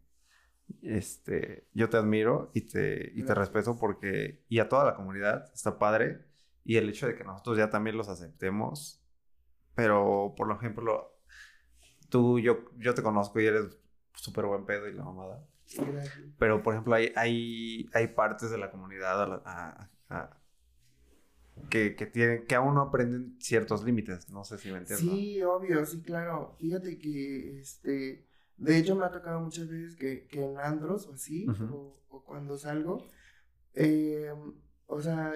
este, 0.82 1.68
yo 1.74 1.88
te 1.88 1.96
admiro 1.96 2.50
y 2.54 2.62
te, 2.62 3.12
y 3.14 3.22
te 3.22 3.34
respeto 3.34 3.78
porque, 3.78 4.44
y 4.48 4.58
a 4.58 4.68
toda 4.68 4.84
la 4.84 4.94
comunidad, 4.94 5.50
está 5.52 5.78
padre. 5.78 6.26
Y 6.64 6.76
el 6.76 6.88
hecho 6.88 7.06
de 7.06 7.14
que 7.14 7.24
nosotros 7.24 7.58
ya 7.58 7.70
también 7.70 7.96
los 7.96 8.08
aceptemos, 8.08 9.02
pero 9.74 10.34
por 10.36 10.50
ejemplo, 10.52 11.18
tú, 12.08 12.38
yo, 12.38 12.70
yo 12.78 12.94
te 12.94 13.02
conozco 13.02 13.40
y 13.40 13.46
eres 13.46 13.78
súper 14.14 14.46
buen 14.46 14.64
pedo 14.64 14.88
y 14.88 14.92
la 14.92 15.04
mamada. 15.04 15.44
Pero 16.38 16.62
por 16.62 16.74
ejemplo, 16.74 16.94
hay, 16.94 17.12
hay, 17.16 17.88
hay 17.92 18.08
partes 18.08 18.50
de 18.50 18.58
la 18.58 18.70
comunidad 18.70 19.42
que, 21.68 21.94
que, 21.94 22.06
tienen, 22.06 22.46
que 22.46 22.54
aún 22.54 22.74
no 22.74 22.82
aprenden 22.82 23.36
ciertos 23.38 23.84
límites. 23.84 24.28
No 24.30 24.44
sé 24.44 24.58
si 24.58 24.70
me 24.70 24.78
entiendes. 24.78 25.08
Sí, 25.08 25.42
obvio, 25.42 25.84
sí, 25.86 26.02
claro. 26.02 26.56
Fíjate 26.58 26.98
que 26.98 27.60
este 27.60 28.30
de 28.60 28.76
hecho, 28.76 28.94
me 28.94 29.06
ha 29.06 29.10
tocado 29.10 29.40
muchas 29.40 29.68
veces 29.68 29.96
que, 29.96 30.26
que 30.26 30.44
en 30.44 30.58
andros 30.58 31.06
o 31.08 31.14
así, 31.14 31.46
o, 31.48 32.22
cuando 32.26 32.58
salgo, 32.58 33.02
eh, 33.72 34.30
o 34.86 35.00
sea, 35.00 35.32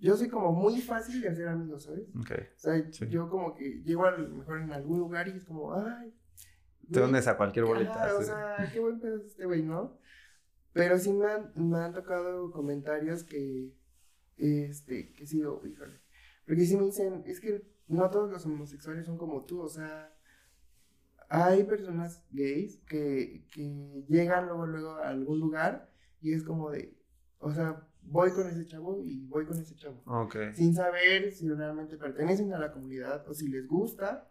yo 0.00 0.16
soy 0.16 0.28
como 0.28 0.50
muy 0.52 0.80
fácil 0.80 1.20
de 1.20 1.28
hacer 1.28 1.46
amigos, 1.46 1.84
¿sabes? 1.84 2.08
Okay. 2.22 2.48
O 2.56 2.58
sea, 2.58 2.90
yo 3.08 3.30
como 3.30 3.54
que 3.54 3.82
llego 3.84 4.04
a 4.04 4.10
lo 4.10 4.28
mejor 4.28 4.60
en 4.60 4.72
algún 4.72 4.98
lugar 4.98 5.28
y 5.28 5.32
es 5.32 5.44
como, 5.44 5.74
ay. 5.74 6.12
Te 6.90 7.02
unes 7.02 7.26
a 7.26 7.36
cualquier 7.36 7.64
bolita. 7.64 8.14
O 8.16 8.22
sea, 8.22 8.70
qué 8.72 8.80
buen 8.80 9.00
pedo 9.00 9.16
es 9.16 9.26
este 9.26 9.46
güey, 9.46 9.62
¿no? 9.62 9.98
Pero 10.72 10.98
sí 10.98 11.12
me 11.12 11.26
han, 11.26 11.52
me 11.56 11.78
han 11.78 11.94
tocado 11.94 12.50
comentarios 12.50 13.24
que, 13.24 13.72
este, 14.36 15.12
que 15.14 15.26
sí, 15.26 15.42
oh, 15.42 15.62
híjole. 15.66 16.00
Porque 16.46 16.64
sí 16.66 16.76
me 16.76 16.84
dicen, 16.84 17.22
es 17.26 17.40
que 17.40 17.66
no 17.88 18.10
todos 18.10 18.30
los 18.30 18.44
homosexuales 18.44 19.06
son 19.06 19.16
como 19.16 19.44
tú, 19.44 19.60
o 19.60 19.68
sea, 19.68 20.12
hay 21.28 21.64
personas 21.64 22.24
gays 22.30 22.78
que, 22.88 23.46
que 23.52 24.04
llegan 24.08 24.46
luego, 24.46 24.66
luego 24.66 24.90
a 24.96 25.08
algún 25.08 25.40
lugar 25.40 25.90
y 26.20 26.32
es 26.32 26.44
como 26.44 26.70
de, 26.70 26.96
o 27.38 27.52
sea, 27.52 27.88
voy 28.02 28.30
con 28.32 28.46
ese 28.48 28.66
chavo 28.66 29.02
y 29.02 29.26
voy 29.26 29.46
con 29.46 29.58
ese 29.58 29.74
chavo. 29.74 30.02
Okay. 30.04 30.54
Sin 30.54 30.74
saber 30.74 31.32
si 31.32 31.48
realmente 31.48 31.96
pertenecen 31.96 32.52
a 32.52 32.58
la 32.58 32.72
comunidad 32.72 33.26
o 33.28 33.34
si 33.34 33.48
les 33.48 33.66
gusta 33.66 34.28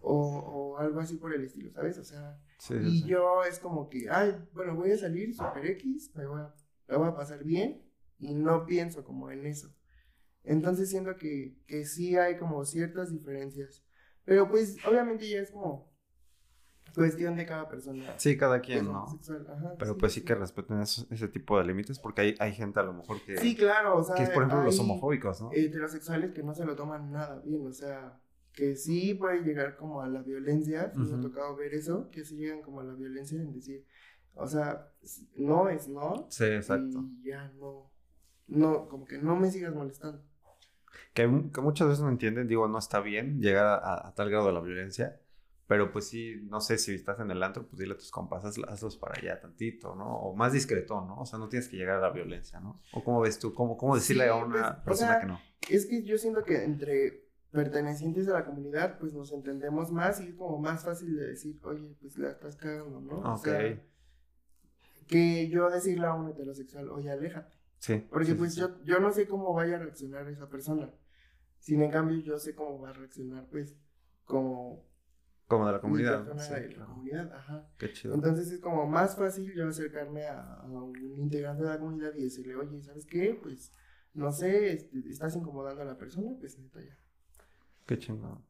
o, 0.00 0.38
o 0.38 0.78
algo 0.78 1.00
así 1.00 1.16
por 1.16 1.34
el 1.34 1.44
estilo, 1.44 1.72
¿sabes? 1.72 1.98
O 1.98 2.04
sea, 2.04 2.38
y 2.70 3.04
yo 3.04 3.44
es 3.44 3.58
como 3.58 3.88
que, 3.88 4.08
ay, 4.10 4.34
bueno, 4.52 4.74
voy 4.74 4.92
a 4.92 4.98
salir 4.98 5.34
super 5.34 5.64
X, 5.66 6.12
me 6.14 6.26
voy 6.26 6.40
a, 6.40 6.54
me 6.88 6.96
voy 6.96 7.08
a 7.08 7.14
pasar 7.14 7.44
bien 7.44 7.82
y 8.18 8.34
no 8.34 8.66
pienso 8.66 9.04
como 9.04 9.30
en 9.30 9.46
eso. 9.46 9.74
Entonces 10.42 10.90
siento 10.90 11.16
que, 11.16 11.58
que 11.66 11.84
sí 11.84 12.16
hay 12.16 12.36
como 12.36 12.64
ciertas 12.64 13.10
diferencias. 13.10 13.84
Pero 14.24 14.48
pues 14.48 14.76
obviamente 14.86 15.28
ya 15.28 15.40
es 15.40 15.50
como 15.50 15.92
cuestión 16.94 17.36
de 17.36 17.44
cada 17.44 17.68
persona. 17.68 18.14
Sí, 18.16 18.36
cada 18.36 18.60
quien, 18.60 18.86
¿no? 18.86 19.06
Pero 19.78 19.98
pues 19.98 20.12
sí, 20.12 20.22
que 20.24 20.34
respeten 20.34 20.80
ese 20.80 21.28
tipo 21.28 21.58
de 21.58 21.64
límites 21.64 21.98
porque 21.98 22.22
hay, 22.22 22.34
hay 22.38 22.52
gente 22.52 22.80
a 22.80 22.84
lo 22.84 22.92
mejor 22.92 23.20
que... 23.22 23.36
Sí, 23.36 23.54
claro, 23.54 23.98
o 23.98 24.04
sea... 24.04 24.14
Que 24.14 24.22
es 24.22 24.30
por 24.30 24.44
ejemplo 24.44 24.64
los 24.64 24.78
homofóbicos, 24.78 25.42
¿no? 25.42 25.50
Heterosexuales 25.52 26.32
que 26.32 26.42
no 26.42 26.54
se 26.54 26.64
lo 26.64 26.74
toman 26.74 27.12
nada 27.12 27.40
bien, 27.40 27.66
o 27.66 27.72
sea, 27.72 28.20
que 28.56 28.74
sí 28.74 29.14
puede 29.14 29.42
llegar 29.42 29.76
como 29.76 30.00
a 30.00 30.08
la 30.08 30.22
violencia, 30.22 30.90
me 30.96 31.14
ha 31.14 31.20
tocado 31.20 31.54
ver 31.54 31.74
eso, 31.74 32.10
que 32.10 32.24
sí 32.24 32.36
llegan 32.36 32.62
como 32.62 32.80
a 32.80 32.84
la 32.84 32.94
violencia 32.94 33.38
en 33.38 33.52
decir, 33.52 33.84
o 34.34 34.46
sea, 34.46 34.90
no 35.36 35.68
es 35.68 35.88
no. 35.88 36.26
Sí, 36.30 36.46
exacto. 36.46 37.04
Y 37.22 37.28
ya 37.28 37.52
no, 37.58 37.92
no, 38.48 38.88
como 38.88 39.04
que 39.04 39.18
no 39.18 39.36
me 39.36 39.50
sigas 39.50 39.74
molestando. 39.74 40.24
Que, 41.12 41.24
que 41.52 41.60
muchas 41.60 41.88
veces 41.88 42.02
no 42.02 42.08
entienden, 42.08 42.48
digo, 42.48 42.66
no 42.66 42.78
está 42.78 43.00
bien 43.00 43.42
llegar 43.42 43.66
a, 43.66 44.08
a 44.08 44.14
tal 44.14 44.30
grado 44.30 44.46
de 44.46 44.54
la 44.54 44.60
violencia, 44.60 45.20
pero 45.66 45.92
pues 45.92 46.08
sí, 46.08 46.36
no 46.44 46.62
sé, 46.62 46.78
si 46.78 46.94
estás 46.94 47.20
en 47.20 47.30
el 47.30 47.42
antro, 47.42 47.66
pues 47.66 47.78
dile 47.78 47.92
a 47.92 47.98
tus 47.98 48.10
compas, 48.10 48.42
hazlos 48.42 48.96
para 48.96 49.20
allá 49.20 49.38
tantito, 49.38 49.94
¿no? 49.94 50.16
O 50.16 50.34
más 50.34 50.54
discreto, 50.54 51.02
¿no? 51.02 51.20
O 51.20 51.26
sea, 51.26 51.38
no 51.38 51.50
tienes 51.50 51.68
que 51.68 51.76
llegar 51.76 51.96
a 51.98 52.00
la 52.00 52.10
violencia, 52.10 52.58
¿no? 52.58 52.80
¿O 52.92 53.04
cómo 53.04 53.20
ves 53.20 53.38
tú? 53.38 53.52
¿Cómo, 53.52 53.76
cómo 53.76 53.96
decirle 53.96 54.28
a 54.28 54.36
una 54.36 54.82
pues, 54.82 54.98
persona 54.98 55.20
que 55.20 55.26
no? 55.26 55.40
Es 55.68 55.84
que 55.84 56.02
yo 56.04 56.16
siento 56.16 56.42
que 56.42 56.64
entre 56.64 57.25
pertenecientes 57.50 58.28
a 58.28 58.32
la 58.32 58.44
comunidad, 58.44 58.98
pues 58.98 59.14
nos 59.14 59.32
entendemos 59.32 59.90
más 59.90 60.20
y 60.20 60.28
es 60.28 60.34
como 60.34 60.58
más 60.58 60.84
fácil 60.84 61.16
de 61.16 61.28
decir, 61.28 61.58
oye, 61.62 61.96
pues 62.00 62.18
la 62.18 62.30
estás 62.30 62.56
cagando, 62.56 63.00
¿no? 63.00 63.18
Ok. 63.18 63.24
O 63.32 63.38
sea, 63.38 63.82
que 65.06 65.48
yo 65.48 65.70
decirle 65.70 66.06
a 66.06 66.14
un 66.14 66.28
heterosexual, 66.28 66.90
oye, 66.90 67.10
aléjate. 67.10 67.56
Sí. 67.78 68.04
Porque 68.10 68.34
pues 68.34 68.56
Yo, 68.56 68.82
yo 68.84 68.98
no 68.98 69.12
sé 69.12 69.28
cómo 69.28 69.52
vaya 69.52 69.76
a 69.76 69.78
reaccionar 69.78 70.28
esa 70.28 70.48
persona. 70.48 70.90
Sin 71.60 71.82
en 71.82 71.90
cambio, 71.90 72.18
yo 72.18 72.38
sé 72.38 72.54
cómo 72.54 72.80
va 72.80 72.90
a 72.90 72.92
reaccionar, 72.92 73.46
pues, 73.50 73.76
como 74.24 74.84
como 75.46 75.66
de 75.66 75.72
la 75.72 75.80
comunidad. 75.80 76.24
de 76.24 76.76
la 76.76 76.86
comunidad, 76.86 77.32
ajá. 77.32 77.68
Qué 77.78 77.92
chido. 77.92 78.14
Entonces 78.14 78.50
es 78.50 78.60
como 78.60 78.84
más 78.86 79.16
fácil 79.16 79.52
yo 79.54 79.68
acercarme 79.68 80.26
a, 80.26 80.64
un 80.64 80.96
integrante 81.18 81.62
de 81.62 81.68
la 81.68 81.78
comunidad 81.78 82.12
y 82.16 82.24
decirle, 82.24 82.56
oye, 82.56 82.82
¿sabes 82.82 83.06
qué? 83.06 83.38
Pues, 83.40 83.72
no 84.12 84.32
sé, 84.32 84.72
este, 84.72 85.08
estás 85.08 85.36
incomodando 85.36 85.82
a 85.82 85.84
la 85.84 85.96
persona, 85.96 86.32
pues 86.40 86.58
neta 86.58 86.80
ya. 86.82 86.98
Qué 87.86 87.98
chingón. 87.98 88.44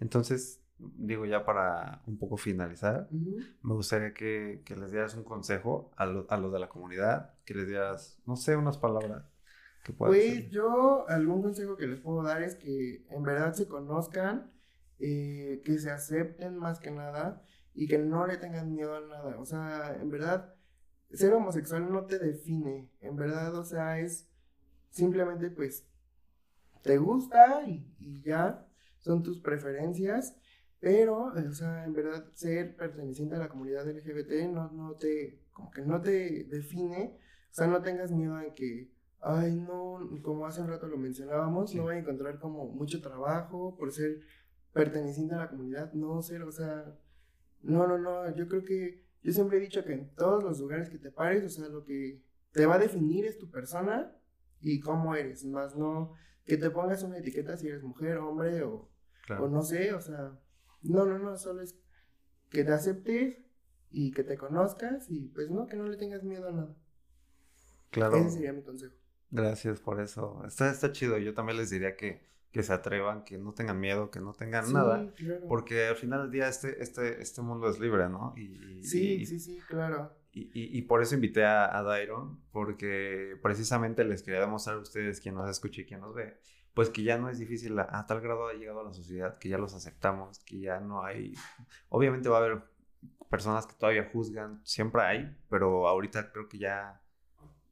Entonces, 0.00 0.62
digo, 0.78 1.26
ya 1.26 1.44
para 1.44 2.02
un 2.06 2.18
poco 2.18 2.36
finalizar, 2.36 3.08
me 3.10 3.74
gustaría 3.74 4.14
que, 4.14 4.62
que, 4.64 4.76
les 4.76 4.92
dieras 4.92 5.14
un 5.14 5.24
consejo 5.24 5.90
a, 5.96 6.04
a 6.04 6.36
los 6.38 6.52
de 6.52 6.58
la 6.58 6.68
comunidad, 6.68 7.34
que 7.44 7.54
les 7.54 7.66
dieras, 7.66 8.20
no 8.26 8.36
sé, 8.36 8.56
unas 8.56 8.78
palabras. 8.78 9.24
Que 9.84 9.92
pues 9.92 10.50
yo, 10.50 11.08
algún 11.08 11.42
consejo 11.42 11.76
que 11.76 11.86
les 11.86 12.00
puedo 12.00 12.22
dar 12.22 12.42
es 12.42 12.54
que 12.54 13.04
en 13.10 13.22
verdad 13.22 13.54
se 13.54 13.66
conozcan, 13.66 14.52
eh, 14.98 15.62
que 15.64 15.78
se 15.78 15.90
acepten 15.90 16.56
más 16.56 16.78
que 16.78 16.90
nada 16.90 17.42
y 17.74 17.88
que 17.88 17.98
no 17.98 18.26
le 18.26 18.36
tengan 18.36 18.72
miedo 18.72 18.94
a 18.94 19.00
nada. 19.00 19.38
O 19.38 19.46
sea, 19.46 19.96
en 20.00 20.10
verdad, 20.10 20.54
ser 21.12 21.32
homosexual 21.32 21.90
no 21.90 22.06
te 22.06 22.18
define. 22.18 22.90
En 23.00 23.16
verdad, 23.16 23.54
o 23.56 23.64
sea, 23.64 23.98
es 23.98 24.28
simplemente 24.90 25.50
pues 25.50 25.86
te 26.82 26.98
gusta 26.98 27.62
y, 27.66 27.94
y 27.98 28.22
ya, 28.22 28.67
son 29.08 29.22
tus 29.22 29.40
preferencias, 29.40 30.36
pero, 30.80 31.32
o 31.34 31.52
sea, 31.52 31.86
en 31.86 31.94
verdad, 31.94 32.30
ser 32.34 32.76
perteneciente 32.76 33.36
a 33.36 33.38
la 33.38 33.48
comunidad 33.48 33.88
LGBT 33.88 34.50
no, 34.52 34.70
no 34.70 34.96
te, 34.96 35.40
como 35.50 35.70
que 35.70 35.80
no 35.80 36.02
te 36.02 36.44
define, 36.44 37.18
o 37.50 37.54
sea, 37.54 37.66
no 37.68 37.80
tengas 37.80 38.12
miedo 38.12 38.38
en 38.38 38.52
que, 38.52 38.92
ay, 39.20 39.56
no, 39.56 40.10
como 40.22 40.46
hace 40.46 40.60
un 40.60 40.68
rato 40.68 40.86
lo 40.86 40.98
mencionábamos, 40.98 41.74
no 41.74 41.84
voy 41.84 41.94
a 41.94 41.98
encontrar 41.98 42.38
como 42.38 42.66
mucho 42.66 43.00
trabajo 43.00 43.76
por 43.78 43.92
ser 43.92 44.20
perteneciente 44.74 45.34
a 45.34 45.38
la 45.38 45.48
comunidad, 45.48 45.94
no 45.94 46.20
ser, 46.20 46.42
o 46.42 46.52
sea, 46.52 46.94
no, 47.62 47.86
no, 47.86 47.96
no, 47.96 48.36
yo 48.36 48.46
creo 48.46 48.62
que, 48.62 49.06
yo 49.22 49.32
siempre 49.32 49.56
he 49.56 49.60
dicho 49.60 49.84
que 49.86 49.94
en 49.94 50.14
todos 50.14 50.44
los 50.44 50.60
lugares 50.60 50.90
que 50.90 50.98
te 50.98 51.10
pares, 51.10 51.44
o 51.44 51.48
sea, 51.48 51.68
lo 51.70 51.82
que 51.82 52.22
te 52.52 52.66
va 52.66 52.74
a 52.74 52.78
definir 52.78 53.24
es 53.24 53.38
tu 53.38 53.50
persona 53.50 54.14
y 54.60 54.80
cómo 54.80 55.14
eres, 55.14 55.46
más 55.46 55.74
no 55.74 56.12
que 56.44 56.56
te 56.56 56.70
pongas 56.70 57.02
una 57.02 57.18
etiqueta 57.18 57.56
si 57.56 57.68
eres 57.68 57.82
mujer, 57.82 58.18
hombre 58.18 58.62
o, 58.62 58.88
o 59.30 59.48
no 59.48 59.62
sé, 59.62 59.92
o 59.92 60.00
sea, 60.00 60.38
no, 60.82 61.04
no, 61.04 61.18
no, 61.18 61.36
solo 61.36 61.62
es 61.62 61.74
que 62.50 62.64
te 62.64 62.72
aceptes 62.72 63.38
y 63.90 64.12
que 64.12 64.24
te 64.24 64.36
conozcas 64.36 65.10
y 65.10 65.28
pues 65.28 65.50
no, 65.50 65.66
que 65.66 65.76
no 65.76 65.86
le 65.86 65.96
tengas 65.96 66.22
miedo 66.22 66.48
a 66.48 66.52
nada. 66.52 66.76
Claro. 67.90 68.16
Ese 68.16 68.30
sería 68.30 68.52
mi 68.52 68.62
consejo. 68.62 68.94
Gracias 69.30 69.80
por 69.80 70.00
eso. 70.00 70.42
Está, 70.46 70.70
está 70.70 70.92
chido. 70.92 71.18
Yo 71.18 71.34
también 71.34 71.58
les 71.58 71.70
diría 71.70 71.96
que, 71.96 72.26
que 72.50 72.62
se 72.62 72.72
atrevan, 72.72 73.24
que 73.24 73.38
no 73.38 73.52
tengan 73.52 73.78
miedo, 73.78 74.10
que 74.10 74.20
no 74.20 74.32
tengan 74.32 74.72
nada. 74.72 75.12
Porque 75.48 75.86
al 75.86 75.96
final 75.96 76.22
del 76.22 76.30
día 76.30 76.48
este, 76.48 76.82
este, 76.82 77.20
este 77.22 77.42
mundo 77.42 77.68
es 77.68 77.78
libre, 77.78 78.08
¿no? 78.08 78.34
Y, 78.36 78.82
sí, 78.82 79.26
sí, 79.26 79.40
sí, 79.40 79.58
claro. 79.68 80.14
Y, 80.32 80.78
y, 80.78 80.82
por 80.82 81.02
eso 81.02 81.16
invité 81.16 81.44
a, 81.44 81.76
a 81.76 81.82
Dairon, 81.82 82.38
porque 82.52 83.36
precisamente 83.42 84.04
les 84.04 84.22
quería 84.22 84.40
demostrar 84.40 84.76
a 84.76 84.80
ustedes, 84.80 85.20
quien 85.20 85.34
nos 85.34 85.50
escucha 85.50 85.80
y 85.80 85.84
quien 85.84 86.00
nos 86.00 86.14
ve, 86.14 86.38
pues 86.78 86.90
que 86.90 87.02
ya 87.02 87.18
no 87.18 87.28
es 87.28 87.40
difícil, 87.40 87.76
a, 87.76 88.06
tal 88.06 88.20
grado 88.20 88.46
ha 88.46 88.52
llegado 88.52 88.82
a 88.82 88.84
la 88.84 88.92
sociedad 88.92 89.36
que 89.38 89.48
ya 89.48 89.58
los 89.58 89.74
aceptamos, 89.74 90.38
que 90.44 90.60
ya 90.60 90.78
no 90.78 91.02
hay, 91.02 91.34
obviamente 91.88 92.28
va 92.28 92.36
a 92.36 92.44
haber 92.44 92.62
personas 93.28 93.66
que 93.66 93.74
todavía 93.74 94.08
juzgan, 94.12 94.60
siempre 94.64 95.02
hay, 95.02 95.36
pero 95.50 95.88
ahorita 95.88 96.30
creo 96.30 96.48
que 96.48 96.58
ya, 96.58 97.02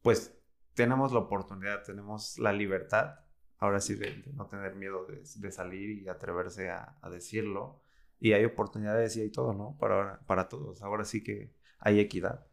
pues 0.02 0.36
tenemos 0.74 1.12
la 1.12 1.20
oportunidad, 1.20 1.84
tenemos 1.84 2.36
la 2.40 2.52
libertad, 2.52 3.20
ahora 3.58 3.78
sí, 3.78 3.94
de, 3.94 4.24
no 4.34 4.48
tener 4.48 4.74
miedo 4.74 5.06
de, 5.06 5.52
salir 5.52 6.02
y 6.02 6.08
atreverse 6.08 6.70
a, 6.70 6.98
decirlo, 7.08 7.80
y 8.18 8.32
hay 8.32 8.44
oportunidades 8.44 9.16
y 9.16 9.20
hay 9.20 9.30
todo, 9.30 9.54
¿no? 9.54 9.76
Para, 9.78 10.18
para 10.26 10.48
todos, 10.48 10.82
ahora 10.82 11.04
sí 11.04 11.22
que 11.22 11.52
hay 11.78 12.00
equidad. 12.00 12.44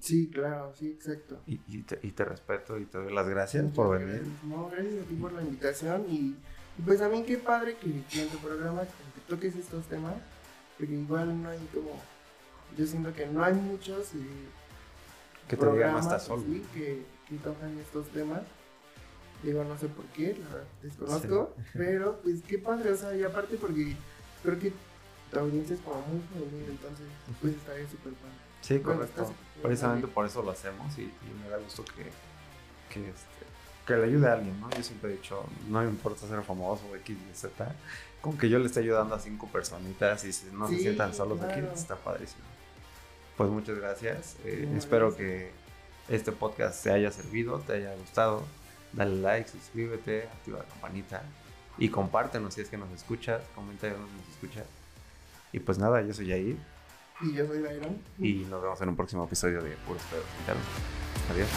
Sí, 0.00 0.30
claro, 0.30 0.72
sí, 0.74 0.88
exacto. 0.88 1.40
Y, 1.46 1.60
y, 1.68 1.82
te, 1.82 2.00
y 2.02 2.10
te, 2.12 2.24
respeto 2.24 2.78
y 2.78 2.86
te 2.86 2.98
doy 2.98 3.12
las 3.12 3.28
gracias 3.28 3.70
por 3.72 3.98
venir. 3.98 4.22
No, 4.44 4.70
gracias 4.70 4.94
a 5.04 5.06
ti 5.06 5.14
por 5.14 5.32
la 5.32 5.42
invitación 5.42 6.06
y, 6.08 6.34
pues 6.84 7.02
a 7.02 7.08
mí 7.10 7.22
qué 7.24 7.36
padre 7.36 7.76
que, 7.76 7.88
en 7.88 8.28
tu 8.28 8.38
programa 8.38 8.82
que 8.82 9.20
toques 9.28 9.54
estos 9.56 9.84
temas, 9.86 10.14
porque 10.78 10.94
igual 10.94 11.42
no 11.42 11.50
hay 11.50 11.58
como, 11.74 12.00
yo 12.78 12.86
siento 12.86 13.12
que 13.12 13.26
no 13.26 13.44
hay 13.44 13.52
muchos 13.52 14.14
eh, 14.14 14.48
que 15.46 15.56
te 15.56 15.70
digan 15.70 15.96
hasta 15.96 16.18
solo. 16.18 16.44
que, 16.72 17.04
que 17.28 17.36
tocan 17.36 17.78
estos 17.78 18.08
temas. 18.08 18.40
Digo, 19.42 19.64
no 19.64 19.78
sé 19.78 19.88
por 19.88 20.04
qué, 20.06 20.36
la 20.36 20.64
desconozco, 20.82 21.54
pero 21.74 22.20
pues 22.22 22.42
qué 22.42 22.58
padre, 22.58 22.92
o 22.92 22.96
sea, 22.96 23.14
y 23.14 23.22
aparte 23.22 23.56
porque 23.56 23.96
creo 24.42 24.58
que 24.58 24.72
tu 25.30 25.38
audiencia 25.38 25.76
es 25.76 25.82
como 25.82 26.00
muy 26.06 26.20
femenina, 26.32 26.70
entonces 26.70 27.06
pues 27.40 27.54
estaría 27.54 27.88
súper 27.88 28.14
padre. 28.14 28.49
Sí, 28.60 28.80
correcto. 28.80 29.32
Precisamente 29.62 30.06
por 30.06 30.26
eso 30.26 30.42
lo 30.42 30.50
hacemos 30.50 30.96
y, 30.98 31.12
me 31.42 31.50
da 31.50 31.58
gusto 31.58 31.84
que, 31.84 32.04
que, 32.92 33.08
este, 33.08 33.44
que 33.86 33.94
le 33.94 34.04
ayude 34.04 34.28
a 34.28 34.34
alguien, 34.34 34.58
¿no? 34.60 34.70
Yo 34.70 34.82
siempre 34.82 35.10
he 35.10 35.16
dicho, 35.16 35.44
no 35.68 35.82
me 35.82 35.88
importa 35.88 36.26
ser 36.26 36.42
famoso 36.42 36.84
X, 36.96 37.16
Y, 37.16 37.34
Z, 37.34 37.74
con 38.20 38.38
que 38.38 38.48
yo 38.48 38.58
le 38.58 38.66
esté 38.66 38.80
ayudando 38.80 39.14
a 39.14 39.20
cinco 39.20 39.48
personitas 39.48 40.24
y 40.24 40.52
no 40.52 40.68
se 40.68 40.78
sientan 40.78 41.14
solos 41.14 41.40
aquí, 41.42 41.60
está 41.74 41.96
padrísimo. 41.96 42.44
Pues 43.36 43.50
muchas 43.50 43.78
gracias. 43.78 44.36
Eh, 44.44 44.70
espero 44.76 45.16
que 45.16 45.50
este 46.08 46.32
podcast 46.32 46.82
te 46.82 46.90
haya 46.90 47.10
servido, 47.10 47.58
te 47.60 47.74
haya 47.74 47.94
gustado. 47.96 48.42
Dale 48.92 49.16
like, 49.16 49.48
suscríbete, 49.48 50.24
activa 50.24 50.58
la 50.58 50.64
campanita 50.64 51.22
y 51.78 51.88
compártenos 51.88 52.54
si 52.54 52.60
es 52.60 52.68
que 52.68 52.76
nos 52.76 52.90
escuchas, 52.90 53.40
comenta 53.54 53.88
nos 53.88 54.28
escuchas. 54.30 54.66
Y 55.52 55.60
pues 55.60 55.78
nada, 55.78 56.02
yo 56.02 56.12
soy 56.12 56.28
Jair. 56.28 56.56
Y 57.22 57.32
yo 57.32 57.46
soy 57.46 57.60
Byron. 57.60 57.98
Y 58.18 58.46
nos 58.48 58.62
vemos 58.62 58.80
en 58.80 58.88
un 58.88 58.96
próximo 58.96 59.24
episodio 59.24 59.62
de 59.62 59.76
Puros 59.86 60.02
Pedos 60.04 60.24
Internos. 60.38 60.64
Adiós. 61.30 61.48